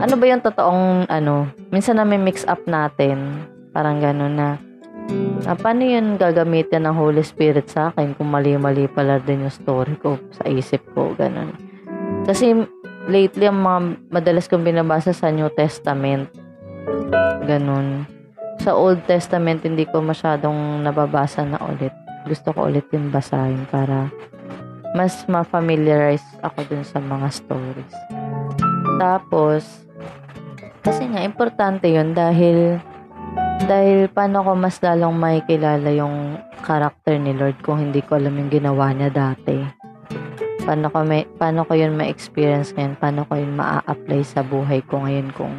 ano 0.00 0.14
ba 0.16 0.24
yung 0.24 0.40
totoong 0.40 1.06
ano, 1.12 1.52
minsan 1.68 2.00
na 2.00 2.08
may 2.08 2.18
mix 2.18 2.42
up 2.48 2.64
natin. 2.64 3.44
Parang 3.76 4.00
gano'n 4.00 4.34
na 4.34 4.56
ah, 5.44 5.56
paano 5.56 5.84
yun 5.84 6.16
gagamitin 6.16 6.88
ng 6.88 6.96
Holy 6.96 7.20
Spirit 7.20 7.68
sa 7.68 7.92
akin 7.92 8.16
kung 8.16 8.32
mali-mali 8.32 8.88
pala 8.88 9.20
din 9.20 9.44
yung 9.44 9.52
story 9.54 9.94
ko 10.00 10.16
sa 10.32 10.48
isip 10.48 10.80
ko, 10.96 11.12
gano'n. 11.12 11.52
Kasi 12.24 12.56
lately, 13.12 13.44
ang 13.44 13.60
mga 13.60 13.78
madalas 14.08 14.48
kong 14.48 14.64
binabasa 14.64 15.12
sa 15.12 15.28
New 15.28 15.52
Testament, 15.52 16.32
ganun. 17.44 18.08
Sa 18.64 18.72
Old 18.72 19.04
Testament, 19.04 19.60
hindi 19.68 19.84
ko 19.84 20.00
masyadong 20.00 20.80
nababasa 20.80 21.44
na 21.44 21.60
ulit. 21.60 21.92
Gusto 22.24 22.56
ko 22.56 22.72
ulit 22.72 22.88
yung 22.96 23.12
basahin 23.12 23.68
para 23.68 24.08
mas 24.94 25.26
ma-familiarize 25.26 26.22
ako 26.38 26.62
dun 26.70 26.86
sa 26.86 27.02
mga 27.02 27.26
stories. 27.34 27.94
Tapos, 29.02 29.66
kasi 30.86 31.10
nga, 31.10 31.26
importante 31.26 31.90
yun 31.90 32.14
dahil 32.14 32.78
dahil 33.66 34.06
paano 34.06 34.46
ko 34.46 34.52
mas 34.54 34.78
lalong 34.78 35.18
makikilala 35.18 35.90
yung 35.90 36.38
karakter 36.62 37.18
ni 37.18 37.34
Lord 37.34 37.58
kung 37.64 37.82
hindi 37.82 38.06
ko 38.06 38.22
alam 38.22 38.38
yung 38.38 38.50
ginawa 38.54 38.94
niya 38.94 39.10
dati? 39.10 39.58
Paano 40.62 40.88
ko 40.88 41.02
may 41.02 41.26
paano 41.26 41.66
ko 41.66 41.74
yun 41.74 41.98
ma-experience 41.98 42.70
ngayon? 42.78 42.94
Paano 42.96 43.26
ko 43.26 43.34
yun 43.34 43.52
ma-apply 43.58 44.22
sa 44.22 44.46
buhay 44.46 44.80
ko 44.86 45.02
ngayon 45.02 45.28
kung 45.34 45.54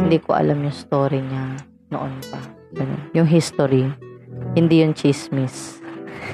hindi 0.00 0.16
ko 0.16 0.32
alam 0.32 0.64
yung 0.64 0.74
story 0.74 1.20
niya 1.20 1.60
noon 1.92 2.14
pa? 2.32 2.40
Yung 3.12 3.28
history. 3.28 3.90
Hindi 4.56 4.84
yung 4.84 4.96
chismis 4.96 5.80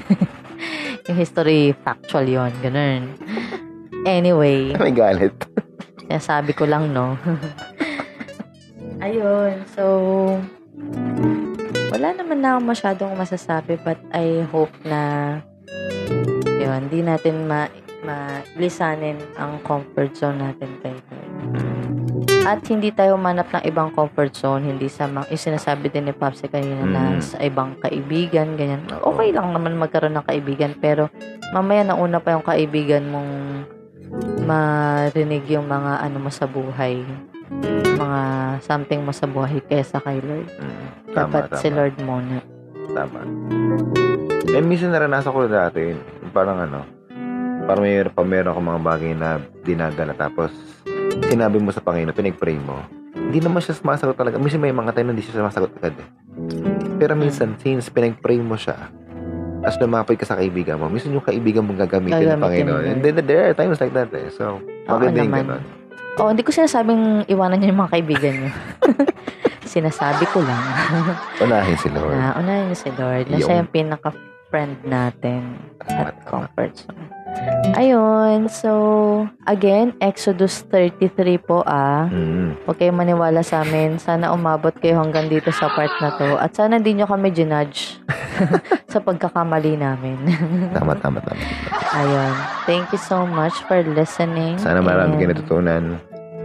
yung 1.09 1.17
history 1.17 1.75
factual 1.83 2.25
yon 2.27 2.53
ganun 2.63 3.11
anyway 4.07 4.71
May 4.81 4.95
galit. 4.95 5.35
sabi 6.21 6.53
ko 6.53 6.69
lang 6.69 6.93
no 6.93 7.17
ayun 9.05 9.65
so 9.73 9.83
wala 11.93 12.09
naman 12.13 12.41
na 12.41 12.57
ako 12.57 12.59
masyadong 12.69 13.13
masasabi 13.17 13.77
but 13.81 13.97
I 14.13 14.45
hope 14.49 14.73
na 14.85 15.37
yun, 16.73 16.89
hindi 16.89 17.05
natin 17.05 17.45
ma 17.45 17.69
malisanin 18.03 19.15
ang 19.39 19.63
comfort 19.63 20.11
zone 20.17 20.43
natin 20.43 20.69
kay 20.83 20.95
Lord. 21.07 21.82
At 22.43 22.59
hindi 22.67 22.91
tayo 22.91 23.15
manap 23.15 23.47
ng 23.49 23.63
ibang 23.63 23.89
comfort 23.89 24.35
zone, 24.35 24.67
hindi 24.67 24.91
sa 24.91 25.07
mga, 25.07 25.31
yung 25.31 25.45
sinasabi 25.45 25.87
din 25.87 26.05
ni 26.05 26.13
Popsi 26.13 26.45
kanina 26.45 26.83
na 26.83 27.01
Mm. 27.15 27.23
sa 27.23 27.39
ibang 27.39 27.79
kaibigan, 27.79 28.59
ganyan. 28.59 28.83
Okay 28.91 29.31
lang 29.31 29.55
naman 29.55 29.79
magkaroon 29.79 30.11
ng 30.13 30.27
kaibigan, 30.27 30.75
pero 30.75 31.07
mamaya 31.49 31.87
nauna 31.87 32.19
pa 32.19 32.35
yung 32.35 32.43
kaibigan 32.43 33.07
mong 33.07 33.31
marinig 34.43 35.47
yung 35.47 35.65
mga 35.65 36.03
ano 36.03 36.17
mo 36.19 36.29
sa 36.29 36.43
buhay, 36.43 36.99
mga 37.95 38.21
something 38.59 38.99
mo 38.99 39.15
sa 39.15 39.23
buhay 39.23 39.63
kesa 39.63 40.03
kay 40.03 40.19
Lord. 40.19 40.47
Mm. 40.53 40.85
Tama, 41.09 41.15
Dapat 41.15 41.43
tama. 41.47 41.61
si 41.63 41.67
Lord 41.69 41.95
muna. 41.97 42.37
Tama. 42.91 43.19
Eh, 44.49 44.61
minsan 44.61 44.91
naranasan 44.91 45.31
ko 45.31 45.47
dati, 45.47 45.95
parang 46.29 46.59
ano, 46.59 46.83
parang 47.63 47.81
may, 47.81 48.03
pa 48.03 48.21
meron 48.21 48.51
akong 48.51 48.67
mga 48.67 48.83
bagay 48.83 49.11
na 49.13 49.29
dinadala 49.63 50.11
tapos 50.11 50.51
sinabi 51.25 51.57
mo 51.57 51.69
sa 51.69 51.79
Panginoon, 51.79 52.11
pinag-pray 52.11 52.57
mo. 52.57 52.83
Hindi 53.13 53.39
naman 53.39 53.59
siya 53.59 53.73
sumasagot 53.73 54.13
talaga. 54.13 54.35
Minsan 54.37 54.59
may 54.59 54.71
mga 54.71 54.91
time 54.91 55.07
na 55.07 55.13
hindi 55.13 55.23
siya 55.23 55.39
sumasagot 55.39 55.71
agad 55.75 55.95
eh. 55.95 56.07
Pero 56.95 57.13
minsan, 57.13 57.55
since 57.57 57.87
pinag-pray 57.87 58.37
mo 58.37 58.55
siya, 58.55 58.89
as 59.63 59.79
lumapit 59.79 60.19
ka 60.19 60.25
sa 60.25 60.35
kaibigan 60.35 60.75
mo, 60.75 60.87
minsan 60.87 61.09
yung 61.09 61.23
kaibigan 61.23 61.63
mo 61.63 61.71
gagamitin 61.73 62.35
ng 62.35 62.41
Panginoon. 62.41 62.83
And 62.85 62.99
then 62.99 63.15
there 63.21 63.47
are 63.47 63.55
times 63.55 63.79
like 63.79 63.93
that 63.93 64.11
eh. 64.11 64.27
So, 64.29 64.59
Oo 64.59 64.91
maganda 64.93 65.23
yung 65.23 65.31
ganun. 65.33 65.63
Oh, 66.13 66.29
hindi 66.29 66.45
ko 66.45 66.51
sinasabing 66.51 67.25
iwanan 67.25 67.57
niyo 67.57 67.73
yung 67.73 67.81
mga 67.81 67.91
kaibigan 67.91 68.33
niyo. 68.37 68.51
Sinasabi 69.73 70.29
ko 70.29 70.45
lang 70.45 70.61
Unahin 71.43 71.73
si 71.79 71.89
Lord. 71.89 72.13
na 72.13 72.37
unahin 72.37 72.69
niyo 72.69 72.77
si 72.77 72.89
Lord 72.93 73.25
na 73.25 73.37
Yung- 73.41 73.47
siya 73.49 73.55
yung 73.57 73.71
pinaka-friend 73.73 74.75
natin 74.85 75.41
at 75.81 76.13
comfort 76.27 76.77
zone. 76.77 77.01
Ayun, 77.73 78.45
so, 78.47 78.71
again, 79.49 79.97
Exodus 79.97 80.61
33 80.69 81.41
po 81.41 81.65
ah. 81.65 82.05
Mm. 82.07 82.53
Huwag 82.63 82.77
kayong 82.77 82.99
maniwala 82.99 83.41
sa 83.41 83.65
amin. 83.65 83.97
Sana 83.97 84.29
umabot 84.29 84.71
kayo 84.77 85.01
hanggang 85.01 85.25
dito 85.25 85.49
sa 85.49 85.73
part 85.73 85.89
na 85.97 86.13
to. 86.15 86.37
At 86.37 86.53
sana 86.53 86.77
hindi 86.77 86.93
nyo 86.93 87.09
kami 87.09 87.33
ginudge 87.33 87.97
sa 88.93 89.01
pagkakamali 89.01 89.73
namin. 89.75 90.21
Tama, 90.77 90.93
tama, 91.01 91.17
tama. 91.25 91.41
Ayun. 91.93 92.33
Thank 92.65 92.93
you 92.93 93.01
so 93.01 93.25
much 93.25 93.57
for 93.65 93.81
listening. 93.81 94.61
Sana 94.61 94.81
marami 94.81 95.17
kayo 95.17 95.29
And 95.29 95.33
natutunan. 95.33 95.83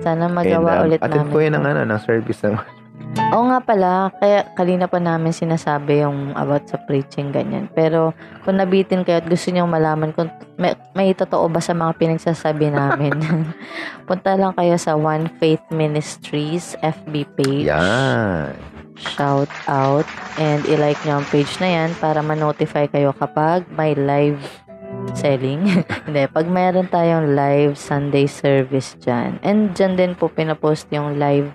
Sana 0.00 0.24
And, 0.26 0.34
magawa 0.34 0.70
um, 0.80 0.84
ulit 0.88 1.00
namin. 1.02 1.28
ko 1.28 1.36
yun 1.40 1.52
to. 1.52 1.58
ng, 1.60 1.64
ano, 1.66 1.80
ng 1.84 2.00
service 2.00 2.40
ng 2.44 2.56
Oo 3.28 3.44
nga 3.52 3.60
pala, 3.60 4.08
kaya 4.22 4.46
kanina 4.56 4.88
pa 4.88 4.96
namin 4.96 5.36
sinasabi 5.36 6.00
yung 6.00 6.32
about 6.32 6.64
sa 6.64 6.80
preaching 6.80 7.28
ganyan. 7.28 7.68
Pero 7.76 8.16
kung 8.46 8.56
nabitin 8.56 9.04
kayo 9.04 9.20
at 9.20 9.28
gusto 9.28 9.52
niyo 9.52 9.68
malaman 9.68 10.16
kung 10.16 10.32
may, 10.56 10.72
may 10.96 11.12
totoo 11.12 11.44
ba 11.52 11.60
sa 11.60 11.76
mga 11.76 11.92
pinagsasabi 11.98 12.72
namin, 12.72 13.12
punta 14.08 14.32
lang 14.32 14.56
kayo 14.56 14.74
sa 14.80 14.96
One 14.96 15.28
Faith 15.36 15.62
Ministries 15.68 16.72
FB 16.80 17.14
page. 17.36 17.68
Yan. 17.68 18.56
Shout 18.98 19.50
out 19.70 20.08
and 20.42 20.66
i-like 20.66 20.98
nyo 21.06 21.22
ang 21.22 21.28
page 21.30 21.52
na 21.62 21.70
yan 21.70 21.90
para 22.02 22.18
ma-notify 22.18 22.90
kayo 22.90 23.14
kapag 23.14 23.62
may 23.76 23.94
live 23.94 24.42
selling. 25.14 25.84
Hindi, 26.06 26.26
pag 26.26 26.46
mayroon 26.50 26.90
tayong 26.90 27.36
live 27.36 27.78
Sunday 27.78 28.26
service 28.26 28.98
dyan. 28.98 29.38
And 29.46 29.72
dyan 29.74 29.94
din 29.94 30.12
po 30.18 30.26
pinapost 30.32 30.90
yung 30.90 31.16
live 31.20 31.54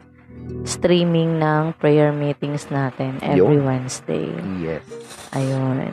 streaming 0.64 1.38
ng 1.38 1.76
prayer 1.78 2.12
meetings 2.12 2.68
natin 2.68 3.20
every 3.22 3.60
Wednesday. 3.60 4.32
Yes. 4.60 4.84
Ayun. 5.32 5.92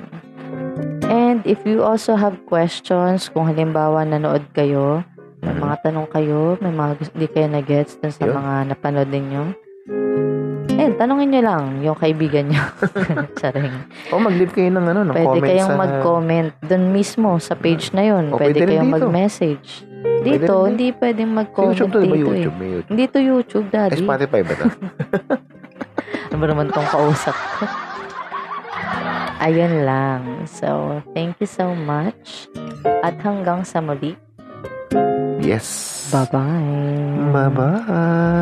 And 1.07 1.43
if 1.43 1.63
you 1.67 1.83
also 1.83 2.15
have 2.15 2.39
questions, 2.47 3.31
kung 3.31 3.51
halimbawa 3.51 4.07
nanood 4.07 4.47
kayo, 4.53 5.03
may 5.41 5.55
Mhm. 5.55 5.63
mga 5.63 5.77
tanong 5.83 6.09
kayo, 6.11 6.55
may 6.61 6.71
mga 6.71 6.93
gusto, 7.01 7.15
di 7.17 7.27
kayo 7.27 7.49
na-gets 7.49 7.97
dun 7.99 8.13
sa 8.13 8.29
Yun. 8.29 8.35
mga 8.37 8.55
napanood 8.71 9.09
ninyo, 9.09 9.43
eh, 10.81 10.97
tanongin 10.97 11.29
nyo 11.29 11.43
lang 11.45 11.65
yung 11.85 11.97
kaibigan 11.97 12.49
nyo. 12.49 12.65
Saring. 13.43 13.85
O, 14.09 14.17
mag-leave 14.17 14.53
kayo 14.53 14.73
ng, 14.73 14.87
ano, 14.87 15.01
ng 15.05 15.17
Pwede 15.17 15.29
comment 15.29 15.45
kayong 15.45 15.73
sa... 15.73 15.77
mag-comment 15.77 16.51
dun 16.65 16.85
mismo 16.89 17.37
sa 17.37 17.53
page 17.53 17.93
na 17.93 18.03
yun. 18.05 18.33
O, 18.33 18.41
Pwede, 18.41 18.65
pwede 18.65 18.81
kayong 18.81 18.89
mag-message. 18.89 19.85
Pwede 20.01 20.25
Dito, 20.39 20.55
rin 20.59 20.69
hindi 20.71 20.89
pwedeng 20.93 21.31
mag-comment 21.31 21.73
YouTube 21.73 21.91
to, 21.91 21.99
di 21.99 22.07
ba 22.07 22.15
dito 22.15 22.25
YouTube? 22.31 22.37
eh. 22.57 22.69
YouTube. 22.71 22.89
Hindi 22.89 23.05
to 23.07 23.19
YouTube, 23.19 23.67
Eh, 23.67 23.71
daddy. 23.71 24.01
Spotify 24.01 24.41
ba 24.41 24.55
to? 24.55 24.67
Ano 26.31 26.39
ba 26.39 26.47
naman 26.47 26.71
tong 26.71 26.87
kausap 26.87 27.35
ko? 27.35 27.67
Ayun 29.45 29.83
lang. 29.83 30.23
So, 30.47 30.69
thank 31.11 31.37
you 31.39 31.49
so 31.49 31.75
much. 31.75 32.47
At 33.03 33.19
hanggang 33.19 33.65
sa 33.65 33.81
muli. 33.81 34.15
Yes. 35.41 35.67
Bye-bye. 36.11 37.33
Bye-bye. 37.35 38.39